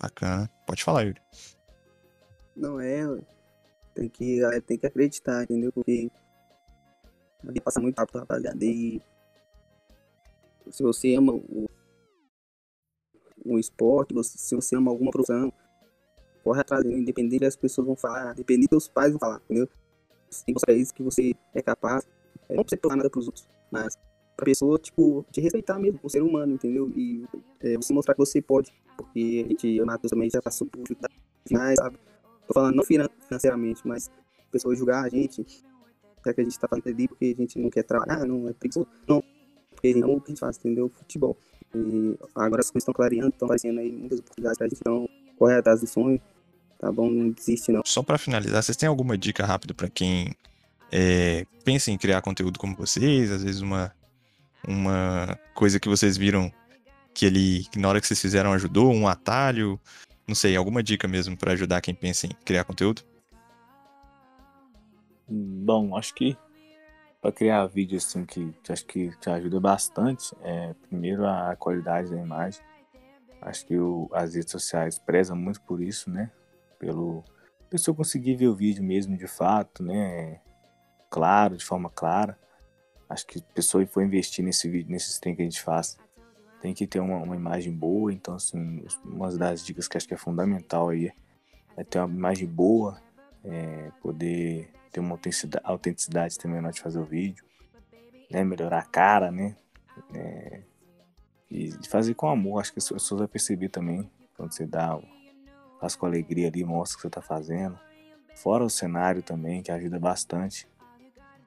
Bacana. 0.00 0.50
Pode 0.66 0.82
falar, 0.82 1.02
Yuri. 1.02 1.22
Não 2.56 2.80
é, 2.80 3.02
tem 3.94 4.08
que, 4.08 4.40
tem 4.66 4.78
que 4.78 4.86
acreditar, 4.86 5.44
entendeu? 5.44 5.72
Porque 5.72 6.10
a 7.42 7.46
vida 7.46 7.60
passa 7.60 7.80
muito 7.80 7.96
rápido, 7.96 8.18
rapaziada. 8.18 8.64
E 8.64 9.00
se 10.70 10.82
você 10.82 11.14
ama 11.14 11.32
o, 11.32 11.70
um 13.46 13.58
esporte, 13.58 14.12
você- 14.12 14.36
se 14.36 14.54
você 14.54 14.76
ama 14.76 14.90
alguma 14.90 15.10
profissão, 15.10 15.52
corre 16.42 16.60
atrás 16.60 16.82
dele, 16.82 17.00
independente 17.00 17.40
das 17.40 17.56
pessoas 17.56 17.86
vão 17.86 17.96
falar, 17.96 18.32
independente 18.32 18.70
dos 18.70 18.88
pais 18.88 19.10
vão 19.10 19.18
falar, 19.18 19.40
entendeu? 19.44 19.68
Você 20.30 20.44
tem 20.44 20.54
que 20.54 20.60
mostrar 20.60 20.74
isso 20.74 20.94
que 20.94 21.02
você 21.02 21.34
é 21.54 21.62
capaz. 21.62 22.06
É, 22.48 22.54
não 22.54 22.62
precisa 22.62 22.80
falar 22.82 22.96
nada 22.96 23.10
pros 23.10 23.26
outros, 23.26 23.48
mas 23.70 23.96
pra 24.36 24.44
pessoa, 24.44 24.78
tipo, 24.78 25.26
te 25.32 25.40
respeitar 25.40 25.78
mesmo, 25.78 25.98
o 26.02 26.08
ser 26.08 26.22
humano, 26.22 26.54
entendeu? 26.54 26.90
E 26.96 27.24
é, 27.60 27.76
você 27.76 27.92
mostrar 27.92 28.14
que 28.14 28.20
você 28.20 28.40
pode, 28.40 28.72
porque 28.96 29.44
a 29.44 29.48
gente, 29.48 29.80
o 29.80 29.86
Matheus 29.86 30.10
também 30.10 30.30
já 30.30 30.40
passou 30.40 30.66
por 30.66 30.80
dificuldades 30.80 31.16
finais, 31.46 31.76
sabe? 31.76 31.98
Tô 32.46 32.54
falando 32.54 32.76
não 32.76 32.84
finan- 32.84 33.10
financeiramente, 33.26 33.86
mas 33.86 34.08
a 34.08 34.50
pessoa 34.50 34.74
julgar 34.74 35.04
a 35.04 35.08
gente, 35.08 35.44
já 36.24 36.32
que 36.32 36.40
a 36.40 36.44
gente 36.44 36.58
tá 36.58 36.68
fazendo 36.68 36.88
ali 36.88 37.08
porque 37.08 37.34
a 37.36 37.42
gente 37.42 37.58
não 37.58 37.68
quer 37.68 37.82
trabalhar, 37.82 38.24
não 38.26 38.48
é 38.48 38.52
preguiçoso, 38.52 38.86
não, 39.08 39.22
porque 39.70 39.94
não 39.94 40.12
é 40.12 40.16
o 40.16 40.20
que 40.20 40.26
a 40.26 40.34
gente 40.34 40.40
faz, 40.40 40.56
entendeu? 40.58 40.88
Futebol. 40.88 41.36
E 41.74 42.16
agora 42.34 42.60
as 42.60 42.70
coisas 42.70 42.82
estão 42.82 42.94
clareando, 42.94 43.28
estão 43.28 43.46
aparecendo 43.46 43.80
aí 43.80 43.92
muitas 43.92 44.20
oportunidades 44.20 44.56
pra 44.56 44.68
gente, 44.68 44.78
então 44.80 45.08
corre 45.38 45.56
atrás 45.56 45.80
do 45.80 45.86
sonho, 45.86 46.20
tá 46.78 46.90
bom? 46.90 47.08
Não 47.08 47.30
desiste 47.30 47.70
não. 47.72 47.82
Só 47.84 48.02
pra 48.02 48.18
finalizar, 48.18 48.62
vocês 48.62 48.76
têm 48.76 48.88
alguma 48.88 49.16
dica 49.16 49.46
rápida 49.46 49.72
pra 49.72 49.88
quem 49.88 50.34
é, 50.90 51.46
pensa 51.64 51.90
em 51.90 51.98
criar 51.98 52.20
conteúdo 52.22 52.58
como 52.58 52.76
vocês? 52.76 53.30
Às 53.30 53.44
vezes 53.44 53.60
uma, 53.60 53.92
uma 54.66 55.38
coisa 55.54 55.78
que 55.78 55.88
vocês 55.88 56.16
viram 56.16 56.52
que 57.14 57.26
ele, 57.26 57.64
que 57.70 57.78
na 57.78 57.88
hora 57.88 58.00
que 58.00 58.06
vocês 58.06 58.20
fizeram 58.20 58.52
ajudou, 58.52 58.92
um 58.92 59.08
atalho, 59.08 59.80
não 60.26 60.34
sei, 60.34 60.56
alguma 60.56 60.82
dica 60.82 61.08
mesmo 61.08 61.36
pra 61.36 61.52
ajudar 61.52 61.80
quem 61.80 61.94
pensa 61.94 62.26
em 62.26 62.30
criar 62.44 62.64
conteúdo? 62.64 63.02
Bom, 65.28 65.96
acho 65.96 66.14
que 66.14 66.36
para 67.20 67.32
criar 67.32 67.66
vídeo 67.66 67.98
assim 67.98 68.24
que, 68.24 68.54
que 68.62 68.72
acho 68.72 68.86
que 68.86 69.10
te 69.18 69.28
ajuda 69.28 69.60
bastante, 69.60 70.34
é 70.42 70.74
primeiro 70.88 71.26
a 71.26 71.56
qualidade 71.56 72.10
da 72.10 72.16
imagem. 72.16 72.62
Acho 73.40 73.66
que 73.66 73.78
o- 73.78 74.08
as 74.12 74.34
redes 74.34 74.50
sociais 74.50 74.98
prezam 74.98 75.36
muito 75.36 75.60
por 75.62 75.80
isso, 75.82 76.10
né? 76.10 76.30
Pelo 76.78 77.24
pessoa 77.70 77.94
conseguir 77.94 78.34
ver 78.36 78.48
o 78.48 78.56
vídeo 78.56 78.82
mesmo 78.82 79.16
de 79.16 79.26
fato, 79.26 79.82
né? 79.82 80.40
Claro, 81.10 81.56
de 81.56 81.64
forma 81.64 81.90
clara. 81.90 82.38
Acho 83.08 83.26
que 83.26 83.38
a 83.38 83.54
pessoa 83.54 83.86
for 83.86 84.02
investir 84.02 84.44
nesse 84.44 84.68
vídeo, 84.68 84.90
nesses 84.90 85.18
trem 85.18 85.34
que 85.34 85.42
a 85.42 85.44
gente 85.44 85.62
faz, 85.62 85.98
tem 86.60 86.74
que 86.74 86.86
ter 86.86 87.00
uma, 87.00 87.16
uma 87.16 87.36
imagem 87.36 87.72
boa. 87.72 88.12
Então, 88.12 88.34
assim, 88.34 88.84
uma 89.04 89.30
das 89.36 89.64
dicas 89.64 89.86
que 89.88 89.96
acho 89.96 90.06
que 90.06 90.14
é 90.14 90.18
fundamental 90.18 90.88
aí 90.90 91.12
é 91.76 91.84
ter 91.84 91.98
uma 92.00 92.14
imagem 92.14 92.46
boa, 92.46 93.00
é, 93.44 93.90
poder 94.02 94.70
ter 94.90 95.00
uma 95.00 95.12
autenticidade, 95.12 95.64
autenticidade 95.64 96.38
também 96.38 96.60
na 96.60 96.68
hora 96.68 96.74
de 96.74 96.80
fazer 96.80 96.98
o 96.98 97.04
vídeo, 97.04 97.44
né? 98.30 98.44
Melhorar 98.44 98.80
a 98.80 98.86
cara, 98.86 99.30
né? 99.30 99.56
É, 100.14 100.62
e 101.50 101.72
fazer 101.88 102.14
com 102.14 102.28
amor, 102.28 102.60
acho 102.60 102.72
que 102.72 102.78
as 102.78 102.88
pessoas 102.88 103.18
vão 103.20 103.28
perceber 103.28 103.68
também 103.68 104.10
quando 104.36 104.52
você 104.52 104.66
dá, 104.66 104.98
faz 105.80 105.96
com 105.96 106.06
alegria 106.06 106.48
ali, 106.48 106.64
mostra 106.64 106.94
o 106.94 106.96
que 106.98 107.02
você 107.02 107.10
tá 107.10 107.22
fazendo. 107.22 107.78
Fora 108.34 108.64
o 108.64 108.70
cenário 108.70 109.22
também, 109.22 109.62
que 109.62 109.72
ajuda 109.72 109.98
bastante. 109.98 110.68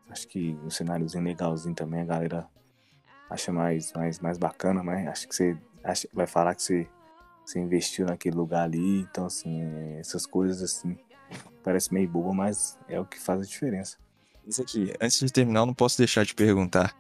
Acho 0.10 0.28
que 0.28 0.58
um 0.64 0.70
cenáriozinho 0.70 1.24
legalzinho 1.24 1.74
também, 1.76 2.02
a 2.02 2.06
galera 2.06 2.48
acha 3.30 3.52
mais, 3.54 3.94
mais, 3.94 4.20
mais 4.20 4.38
bacana, 4.38 4.84
mas 4.84 5.08
acho 5.08 5.28
que 5.28 5.36
você 5.36 5.58
acha- 5.84 6.08
vai 6.14 6.28
falar 6.28 6.54
que 6.54 6.62
você, 6.64 6.90
você 7.46 7.60
investiu 7.60 8.06
naquele 8.06 8.36
lugar 8.36 8.64
ali. 8.64 9.02
Então, 9.02 9.26
assim, 9.26 9.62
é, 9.62 10.00
essas 10.00 10.26
coisas 10.26 10.62
assim, 10.62 10.98
parece 11.64 11.94
meio 11.94 12.10
boba, 12.10 12.34
mas 12.34 12.78
é 12.90 13.00
o 13.00 13.06
que 13.06 13.20
faz 13.20 13.42
a 13.42 13.46
diferença. 13.46 13.98
Isso 14.46 14.62
aqui, 14.62 14.92
antes 15.00 15.20
de 15.20 15.32
terminar, 15.32 15.62
eu 15.62 15.66
não 15.68 15.74
posso 15.74 15.98
deixar 15.98 16.26
de 16.26 16.34
perguntar. 16.36 16.94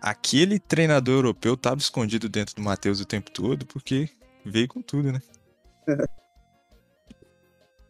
Aquele 0.00 0.58
treinador 0.58 1.16
europeu 1.16 1.56
tava 1.56 1.78
escondido 1.78 2.28
dentro 2.28 2.54
do 2.54 2.62
Matheus 2.62 3.00
o 3.00 3.04
tempo 3.04 3.30
todo, 3.30 3.66
porque 3.66 4.08
veio 4.44 4.68
com 4.68 4.80
tudo, 4.80 5.12
né? 5.12 5.20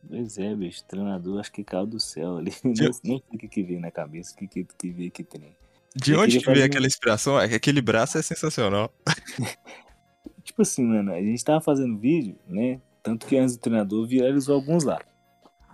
Pois 0.09 0.39
é, 0.39 0.55
bicho, 0.55 0.85
treinador, 0.85 1.39
acho 1.39 1.53
que 1.53 1.63
caiu 1.63 1.87
do 1.87 2.01
céu 2.01 2.39
ali. 2.39 2.53
Nem, 2.65 2.75
nem 3.05 3.19
sei 3.19 3.23
o 3.35 3.39
que, 3.39 3.49
que 3.49 3.63
veio 3.63 3.81
na 3.81 3.91
cabeça, 3.91 4.33
o 4.33 4.37
que, 4.37 4.49
que, 4.49 4.65
que 4.65 4.91
veio 4.91 5.11
que 5.11 5.23
tem. 5.23 5.55
De 5.95 6.13
Eu 6.13 6.21
onde 6.21 6.39
que 6.39 6.51
veio 6.51 6.65
aquela 6.65 6.87
inspiração? 6.87 7.39
É 7.39 7.49
que 7.49 7.55
aquele 7.55 7.83
braço 7.83 8.17
é 8.17 8.23
sensacional. 8.23 8.93
Tipo 10.45 10.63
assim, 10.63 10.85
mano, 10.85 11.13
a 11.13 11.21
gente 11.21 11.45
tava 11.45 11.61
fazendo 11.61 11.99
vídeo, 11.99 12.39
né? 12.47 12.81
Tanto 13.03 13.27
que 13.27 13.37
antes 13.37 13.57
do 13.57 13.61
treinador 13.61 14.07
viralizou 14.07 14.55
alguns 14.55 14.83
lá. 14.83 14.99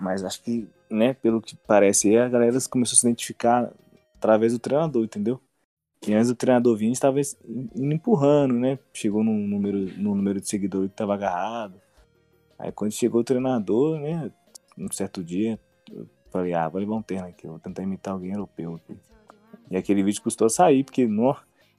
Mas 0.01 0.25
acho 0.25 0.43
que, 0.43 0.69
né, 0.91 1.15
pelo 1.15 1.41
que 1.41 1.57
parece 1.67 2.17
a 2.17 2.29
galera 2.29 2.59
começou 2.69 2.97
a 2.97 3.01
se 3.01 3.07
identificar 3.07 3.73
através 4.17 4.53
do 4.53 4.59
treinador, 4.59 5.05
entendeu? 5.05 5.41
Que 6.05 6.13
antes 6.13 6.29
do 6.29 6.35
treinador 6.35 6.77
vir, 6.77 6.85
a 6.85 6.89
gente 6.89 7.01
tava 7.01 7.19
es- 7.19 7.35
indo 7.75 7.95
empurrando, 7.95 8.53
né? 8.53 8.79
Chegou 8.93 9.25
num 9.25 9.49
número, 9.49 9.79
num 9.97 10.15
número 10.15 10.39
de 10.39 10.47
seguidores 10.47 10.91
que 10.91 10.97
tava 10.97 11.15
agarrado. 11.15 11.81
Aí 12.59 12.71
quando 12.71 12.93
chegou 12.93 13.23
o 13.23 13.25
treinador, 13.25 13.99
né? 13.99 14.31
Um 14.77 14.93
certo 14.93 15.25
dia, 15.25 15.59
eu 15.91 16.07
falei, 16.31 16.53
ah, 16.53 16.69
vou 16.69 16.79
levar 16.79 16.95
um 16.97 17.01
terno 17.03 17.29
aqui, 17.29 17.47
vou 17.47 17.59
tentar 17.59 17.83
imitar 17.83 18.13
alguém 18.13 18.33
europeu 18.33 18.75
aqui. 18.75 18.99
E 19.71 19.79
aquele 19.79 20.03
vídeo 20.03 20.23
custou 20.23 20.51
sair, 20.51 20.85
porque, 20.85 21.07
nó, 21.07 21.37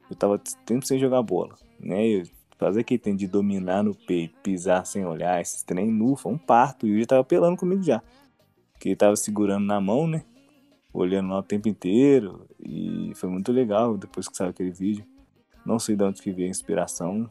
eu 0.10 0.16
tava 0.16 0.42
tempo 0.66 0.84
sem 0.88 0.98
jogar 0.98 1.22
bola, 1.22 1.54
né? 1.80 2.24
Fazer 2.58 2.80
aquele 2.80 2.98
tem 2.98 3.16
de 3.16 3.28
dominar 3.28 3.84
no 3.84 3.94
peito, 3.94 4.40
pisar 4.42 4.88
sem 4.88 5.06
olhar, 5.06 5.40
esses 5.40 5.62
trem 5.62 5.92
nu, 5.92 6.16
foi 6.16 6.32
um 6.32 6.38
parto. 6.38 6.88
E 6.88 6.90
o 6.90 6.94
Yuri 6.94 7.06
tava 7.06 7.24
pelando 7.24 7.58
comigo 7.58 7.84
já. 7.84 8.02
Porque 8.72 8.90
ele 8.90 8.96
tava 8.96 9.16
segurando 9.16 9.66
na 9.66 9.80
mão, 9.80 10.08
né? 10.08 10.24
Olhando 10.96 11.30
lá 11.30 11.40
o 11.40 11.44
tempo 11.44 11.68
inteiro. 11.68 12.48
E 12.60 13.12
foi 13.16 13.30
muito 13.30 13.52
legal 13.52 13.98
depois 13.98 14.28
que 14.28 14.36
saiu 14.36 14.50
aquele 14.50 14.72
vídeo. 14.72 15.06
Não 15.66 15.80
sei 15.80 15.96
de 15.96 16.04
onde 16.04 16.22
que 16.22 16.32
veio 16.32 16.48
a 16.48 16.52
inspiração. 16.52 17.30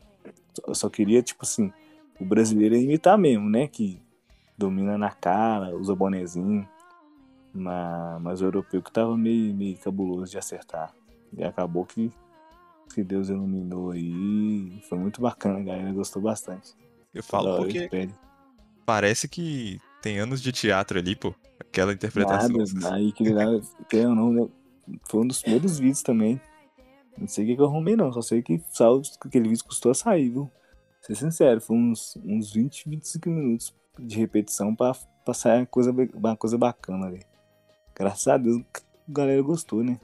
Eu 0.66 0.74
só 0.74 0.88
queria, 0.88 1.22
tipo 1.22 1.42
assim, 1.42 1.72
o 2.20 2.24
brasileiro 2.24 2.76
imitar 2.76 3.16
mesmo, 3.16 3.48
né? 3.48 3.66
Que 3.66 4.00
domina 4.56 4.98
na 4.98 5.10
cara, 5.10 5.74
usa 5.76 5.94
bonezinho. 5.94 6.68
Mas, 7.52 8.22
mas 8.22 8.40
o 8.40 8.44
europeu 8.44 8.82
que 8.82 8.92
tava 8.92 9.16
meio, 9.16 9.54
meio 9.54 9.76
cabuloso 9.78 10.30
de 10.30 10.38
acertar. 10.38 10.92
E 11.36 11.42
acabou 11.42 11.84
que 11.84 12.12
que 12.94 13.02
Deus 13.02 13.28
iluminou 13.28 13.90
aí. 13.90 14.80
Foi 14.88 14.98
muito 14.98 15.20
bacana, 15.20 15.58
a 15.58 15.62
galera 15.62 15.92
gostou 15.92 16.22
bastante. 16.22 16.74
Eu 17.12 17.22
falo 17.22 17.56
porque 17.56 17.88
parece 18.84 19.28
que 19.28 19.80
tem 20.04 20.18
anos 20.18 20.42
de 20.42 20.52
teatro 20.52 20.98
ali, 20.98 21.16
pô. 21.16 21.34
Aquela 21.58 21.94
interpretação. 21.94 22.50
Nada, 22.74 22.96
aí 22.96 23.10
que 23.10 23.26
lá, 23.30 23.46
querendo 23.88 24.10
ou 24.10 24.14
não, 24.14 24.32
né, 24.32 24.48
foi 25.08 25.22
um 25.22 25.26
dos 25.26 25.40
primeiros 25.40 25.78
vídeos 25.78 26.02
também. 26.02 26.38
Não 27.16 27.26
sei 27.26 27.44
o 27.44 27.46
que, 27.46 27.56
que 27.56 27.62
eu 27.62 27.64
arrumei, 27.64 27.96
não. 27.96 28.12
Só 28.12 28.20
sei 28.20 28.42
que 28.42 28.58
que 28.58 29.26
aquele 29.26 29.48
vídeo 29.48 29.64
custou 29.64 29.90
a 29.90 29.94
sair, 29.94 30.28
viu? 30.28 30.50
Ser 31.00 31.14
sincero, 31.14 31.58
foi 31.58 31.76
uns, 31.76 32.18
uns 32.22 32.52
20, 32.52 32.90
25 32.90 33.30
minutos 33.30 33.74
de 33.98 34.18
repetição 34.18 34.74
pra, 34.74 34.92
pra 35.24 35.32
sair 35.32 35.60
uma 35.60 35.66
coisa, 35.66 35.90
uma 36.12 36.36
coisa 36.36 36.58
bacana 36.58 37.06
ali. 37.06 37.22
Graças 37.94 38.28
a 38.28 38.36
Deus, 38.36 38.58
a 38.58 38.80
galera 39.08 39.40
gostou, 39.40 39.82
né? 39.82 39.98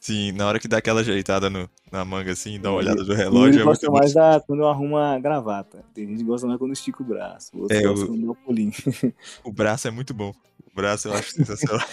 Sim, 0.00 0.32
na 0.32 0.46
hora 0.46 0.58
que 0.58 0.66
dá 0.66 0.78
aquela 0.78 1.00
ajeitada 1.02 1.50
no- 1.50 1.68
na 1.92 2.04
manga 2.06 2.32
assim, 2.32 2.58
dá 2.58 2.70
uma 2.70 2.78
olhada 2.78 3.04
do 3.04 3.12
relógio. 3.14 3.54
ele 3.56 3.60
É 3.60 3.64
gosta 3.64 3.86
bom. 3.90 3.98
mais 3.98 4.14
da, 4.14 4.40
quando 4.40 4.60
eu 4.60 4.68
arrumo 4.68 4.96
a 4.96 5.18
gravata. 5.18 5.84
Tem 5.94 6.06
gente 6.08 6.18
que 6.18 6.24
gosta 6.24 6.46
mais 6.46 6.58
quando 6.58 6.72
estica 6.72 7.02
o 7.02 7.06
braço. 7.06 7.52
É, 7.70 7.82
gostam 7.82 8.04
o- 8.04 8.08
quando 8.08 8.30
o 8.30 8.34
pulinho. 8.34 8.72
O 9.44 9.52
braço 9.52 9.86
é 9.86 9.90
muito 9.90 10.14
bom. 10.14 10.32
O 10.66 10.74
braço 10.74 11.08
eu 11.08 11.12
acho 11.14 11.32
sensacional. 11.32 11.86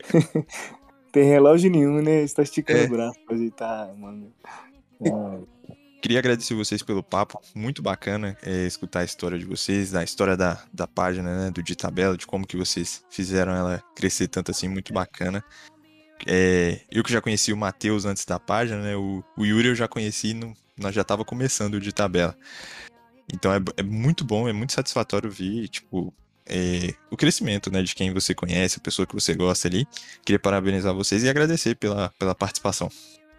Tem 1.12 1.24
relógio 1.24 1.70
nenhum, 1.70 2.00
né? 2.00 2.26
Você 2.26 2.34
tá 2.34 2.42
esticando 2.42 2.78
É. 2.80 2.84
o 2.86 2.88
braço 2.90 3.18
pra 3.26 3.34
ajeitar 3.36 3.90
a 3.90 3.94
manga. 3.94 4.28
Ah, 5.06 5.38
Queria 6.02 6.18
agradecer 6.18 6.54
vocês 6.54 6.82
pelo 6.82 7.00
papo, 7.00 7.40
muito 7.54 7.80
bacana 7.80 8.36
é, 8.42 8.66
escutar 8.66 9.00
a 9.00 9.04
história 9.04 9.38
de 9.38 9.44
vocês, 9.44 9.94
a 9.94 10.02
história 10.02 10.36
da, 10.36 10.60
da 10.72 10.84
página, 10.84 11.44
né, 11.44 11.50
do 11.52 11.62
de 11.62 11.76
tabela, 11.76 12.16
de 12.16 12.26
como 12.26 12.44
que 12.44 12.56
vocês 12.56 13.04
fizeram 13.08 13.52
ela 13.54 13.80
crescer 13.94 14.26
tanto 14.26 14.50
assim, 14.50 14.66
muito 14.66 14.92
bacana. 14.92 15.44
É, 16.26 16.80
eu 16.90 17.02
que 17.02 17.12
já 17.12 17.20
conheci 17.20 17.52
o 17.52 17.56
Matheus 17.56 18.04
antes 18.04 18.24
da 18.24 18.38
página, 18.38 18.80
né, 18.82 18.96
o, 18.96 19.24
o 19.36 19.44
Yuri 19.44 19.68
eu 19.68 19.74
já 19.74 19.88
conheci, 19.88 20.34
no- 20.34 20.54
nós 20.76 20.94
já 20.94 21.02
tava 21.04 21.24
começando 21.24 21.80
de 21.80 21.92
tabela. 21.92 22.36
Então 23.32 23.52
é, 23.52 23.58
é 23.76 23.82
muito 23.82 24.24
bom, 24.24 24.48
é 24.48 24.52
muito 24.52 24.72
satisfatório 24.72 25.30
ver, 25.30 25.68
tipo, 25.68 26.12
é, 26.46 26.94
o 27.10 27.16
crescimento, 27.16 27.70
né, 27.72 27.82
de 27.82 27.94
quem 27.94 28.12
você 28.12 28.34
conhece, 28.34 28.78
a 28.78 28.82
pessoa 28.82 29.06
que 29.06 29.14
você 29.14 29.34
gosta 29.34 29.68
ali. 29.68 29.86
Queria 30.24 30.38
parabenizar 30.38 30.94
vocês 30.94 31.22
e 31.22 31.28
agradecer 31.28 31.74
pela, 31.76 32.10
pela 32.18 32.34
participação. 32.34 32.88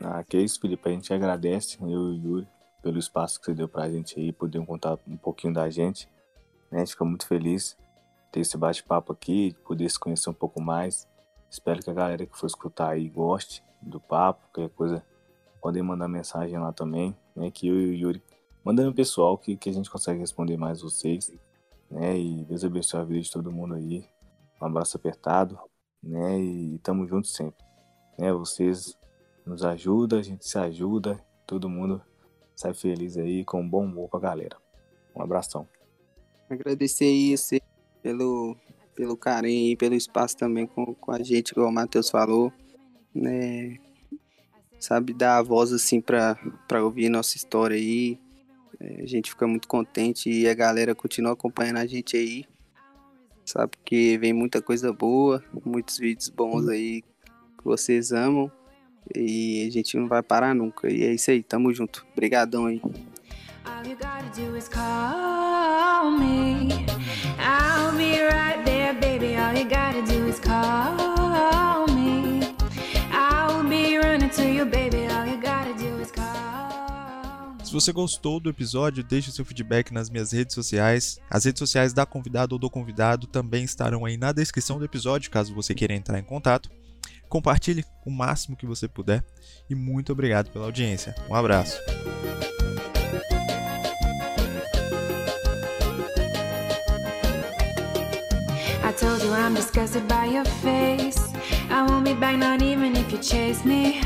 Ah, 0.02 0.24
que 0.24 0.38
isso, 0.38 0.60
Felipe. 0.60 0.90
A 0.90 0.92
gente 0.92 1.14
agradece, 1.14 1.78
eu 1.82 1.88
e 1.90 1.96
o 1.96 2.14
Yuri, 2.16 2.48
pelo 2.82 3.00
espaço 3.00 3.40
que 3.40 3.46
você 3.46 3.54
deu 3.54 3.70
pra 3.70 3.90
gente 3.90 4.20
aí, 4.20 4.34
poder 4.34 4.66
contar 4.66 4.98
um 5.08 5.16
pouquinho 5.18 5.54
da 5.54 5.70
gente. 5.70 6.08
né? 6.72 6.78
A 6.78 6.80
gente 6.80 6.92
fica 6.92 7.06
muito 7.06 7.26
feliz 7.28 7.78
ter 8.32 8.40
esse 8.42 8.58
bate-papo 8.58 9.14
aqui, 9.14 9.50
de 9.52 9.60
poder 9.64 9.90
se 9.90 10.00
conhecer 10.00 10.30
um 10.30 10.34
pouco 10.34 10.60
mais. 10.62 11.08
Espero 11.54 11.84
que 11.84 11.90
a 11.92 11.94
galera 11.94 12.26
que 12.26 12.36
for 12.36 12.48
escutar 12.48 12.90
aí 12.90 13.08
goste 13.08 13.64
do 13.80 14.00
papo, 14.00 14.42
qualquer 14.52 14.74
coisa, 14.74 15.06
podem 15.62 15.84
mandar 15.84 16.08
mensagem 16.08 16.58
lá 16.58 16.74
também, 16.74 17.16
né? 17.36 17.52
Que 17.52 17.68
eu 17.68 17.80
e 17.80 17.90
o 17.90 17.94
Yuri 17.94 18.24
mandando 18.66 18.92
pessoal 18.92 19.38
que, 19.38 19.56
que 19.56 19.70
a 19.70 19.72
gente 19.72 19.88
consegue 19.88 20.20
responder 20.20 20.58
mais 20.58 20.82
vocês, 20.82 21.32
né? 21.92 22.18
E 22.18 22.44
Deus 22.46 22.64
abençoe 22.64 23.02
a 23.02 23.04
vida 23.04 23.22
de 23.22 23.32
todo 23.32 23.52
mundo 23.52 23.76
aí. 23.76 24.04
Um 24.60 24.66
abraço 24.66 24.98
apertado, 24.98 25.60
né? 26.02 26.40
E 26.40 26.80
tamo 26.80 27.06
junto 27.06 27.28
sempre, 27.28 27.64
né? 28.18 28.34
Vocês 28.34 28.98
nos 29.46 29.64
ajuda, 29.64 30.18
a 30.18 30.24
gente 30.24 30.48
se 30.48 30.58
ajuda, 30.58 31.24
todo 31.46 31.70
mundo 31.70 32.02
sai 32.56 32.74
feliz 32.74 33.16
aí 33.16 33.46
com 33.46 33.62
um 33.62 33.70
bom 33.70 33.86
humor 33.86 34.10
pra 34.10 34.20
galera. 34.20 34.58
Um 35.16 35.22
abração. 35.22 35.68
Agradecer 36.50 37.06
aí 37.06 37.38
você 37.38 37.62
pelo, 38.02 38.58
pelo 38.96 39.18
carinho 39.18 39.72
e 39.72 39.76
pelo 39.76 39.96
espaço 39.96 40.38
também 40.38 40.66
com, 40.66 40.94
com 40.94 41.12
a 41.12 41.22
gente, 41.22 41.54
como 41.54 41.68
o 41.68 41.72
Matheus 41.72 42.10
falou. 42.10 42.52
Né? 43.14 43.78
sabe, 44.84 45.14
dar 45.14 45.38
a 45.38 45.42
voz 45.42 45.72
assim 45.72 46.02
pra 46.02 46.38
ouvir 46.84 47.08
nossa 47.08 47.38
história 47.38 47.76
aí. 47.76 48.20
É, 48.80 49.02
a 49.02 49.06
gente 49.06 49.30
fica 49.30 49.48
muito 49.48 49.66
contente 49.66 50.30
e 50.30 50.48
a 50.48 50.54
galera 50.54 50.94
continua 50.94 51.32
acompanhando 51.32 51.78
a 51.78 51.86
gente 51.86 52.18
aí. 52.18 52.46
Sabe, 53.46 53.78
porque 53.78 54.18
vem 54.20 54.34
muita 54.34 54.62
coisa 54.62 54.92
boa, 54.92 55.42
muitos 55.66 55.98
vídeos 55.98 56.30
bons 56.30 56.68
aí 56.68 57.02
que 57.02 57.64
vocês 57.64 58.12
amam. 58.12 58.52
E 59.16 59.66
a 59.68 59.72
gente 59.72 59.98
não 59.98 60.08
vai 60.08 60.22
parar 60.22 60.54
nunca. 60.54 60.92
E 60.92 61.04
é 61.04 61.14
isso 61.14 61.32
aí, 61.32 61.42
tamo 61.42 61.74
junto. 61.74 62.06
Obrigadão 62.12 62.66
aí. 62.66 62.82
All 63.66 63.86
you 63.86 63.96
gotta 63.96 64.30
do 64.36 64.58
is 64.58 64.68
call 64.68 66.12
me. 66.12 67.03
All 69.54 69.60
you 69.60 69.70
gotta 69.70 70.02
do 70.02 70.28
is 70.28 70.40
call 70.40 71.86
me. 71.94 72.42
I'll 73.12 73.64
be 73.64 74.00
running 74.00 74.32
to 74.32 74.52
you, 74.52 74.66
baby. 74.66 75.06
All 75.06 75.28
you 75.28 75.40
gotta 75.40 75.76
do 75.76 76.02
is 76.02 76.12
call 76.12 77.54
me. 77.54 77.64
Se 77.64 77.72
você 77.72 77.92
gostou 77.92 78.40
do 78.40 78.50
episódio, 78.50 79.04
deixe 79.04 79.32
seu 79.32 79.46
feedback 79.46 79.94
nas 79.94 80.10
minhas 80.10 80.32
redes 80.32 80.56
sociais. 80.56 81.20
As 81.30 81.46
redes 81.46 81.60
sociais 81.60 81.94
da 81.94 82.04
convidada 82.04 82.56
ou 82.56 82.60
do 82.60 82.68
convidado 82.68 83.28
também 83.28 83.64
estarão 83.64 84.06
aí 84.06 84.18
na 84.18 84.32
descrição 84.32 84.80
do 84.80 84.86
episódio, 84.86 85.30
caso 85.30 85.54
você 85.54 85.76
queira 85.76 85.94
entrar 85.94 86.18
em 86.18 86.24
contato. 86.24 86.72
Compartilhe 87.30 87.86
o 88.04 88.10
máximo 88.10 88.58
que 88.58 88.66
você 88.66 88.88
puder 88.88 89.24
e 89.70 89.76
muito 89.76 90.12
obrigado 90.12 90.50
pela 90.50 90.66
audiência. 90.66 91.14
Um 91.30 91.36
abraço. 91.36 91.78
I'm 99.54 99.58
disgusted 99.58 100.08
by 100.08 100.26
your 100.26 100.46
face. 100.46 101.32
I 101.70 101.86
won't 101.88 102.06
be 102.06 102.16
back, 102.16 102.38
not 102.38 102.64
even 102.64 102.96
if 102.96 103.12
you 103.12 103.20
chase 103.20 103.64
me. 103.64 104.02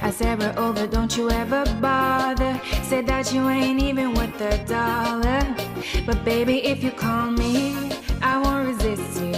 I 0.00 0.12
said 0.12 0.38
we're 0.38 0.54
over, 0.56 0.86
don't 0.86 1.16
you 1.16 1.28
ever 1.28 1.64
bother. 1.80 2.60
Said 2.84 3.06
that 3.08 3.34
you 3.34 3.48
ain't 3.48 3.82
even 3.82 4.14
worth 4.14 4.40
a 4.40 4.64
dollar. 4.64 5.42
But 6.06 6.24
baby, 6.24 6.64
if 6.64 6.84
you 6.84 6.92
call 6.92 7.32
me, 7.32 7.74
I 8.22 8.38
won't 8.38 8.68
resist 8.68 9.20
you. 9.20 9.34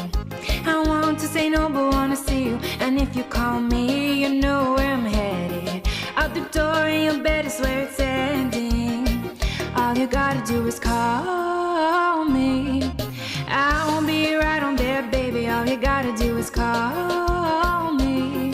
I 0.66 0.84
want 0.86 1.18
to 1.20 1.26
say 1.26 1.48
no, 1.48 1.70
but 1.70 1.94
wanna 1.94 2.16
see 2.16 2.44
you. 2.44 2.56
And 2.80 3.00
if 3.00 3.16
you 3.16 3.24
call 3.24 3.58
me, 3.58 4.22
you 4.22 4.34
know 4.42 4.74
where 4.74 4.92
I'm 4.92 5.06
headed. 5.06 5.88
Out 6.16 6.34
the 6.34 6.42
door 6.58 6.88
in 6.88 7.04
your 7.04 7.22
bed 7.22 7.46
is 7.46 7.58
where 7.58 7.84
it's 7.84 7.98
ending. 7.98 9.30
All 9.76 9.96
you 9.96 10.08
gotta 10.08 10.44
do 10.44 10.66
is 10.66 10.78
call 10.78 12.26
me. 12.26 12.92
I'll 13.56 14.04
be 14.04 14.34
right 14.34 14.60
on 14.60 14.74
there, 14.74 15.02
baby. 15.12 15.48
All 15.48 15.64
you 15.64 15.76
gotta 15.76 16.12
do 16.16 16.36
is 16.38 16.50
call 16.50 17.92
me. 17.92 18.52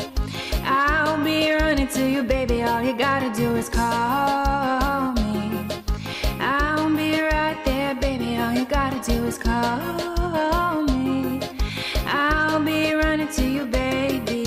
I'll 0.63 1.25
be 1.25 1.51
running 1.53 1.89
to 1.89 2.07
you, 2.07 2.23
baby. 2.23 2.63
All 2.63 2.83
you 2.83 2.93
gotta 2.93 3.33
do 3.35 3.57
is 3.57 3.71
call 3.71 5.13
me. 5.13 5.67
I'll 6.39 6.95
be 6.95 7.19
right 7.19 7.59
there, 7.65 7.95
baby. 7.95 8.37
All 8.37 8.53
you 8.53 8.67
gotta 8.67 9.01
do 9.11 9.25
is 9.25 9.39
call 9.39 10.83
me. 10.83 11.41
I'll 12.07 12.63
be 12.63 12.93
running 12.93 13.29
to 13.29 13.43
you, 13.49 13.65
baby. 13.65 14.40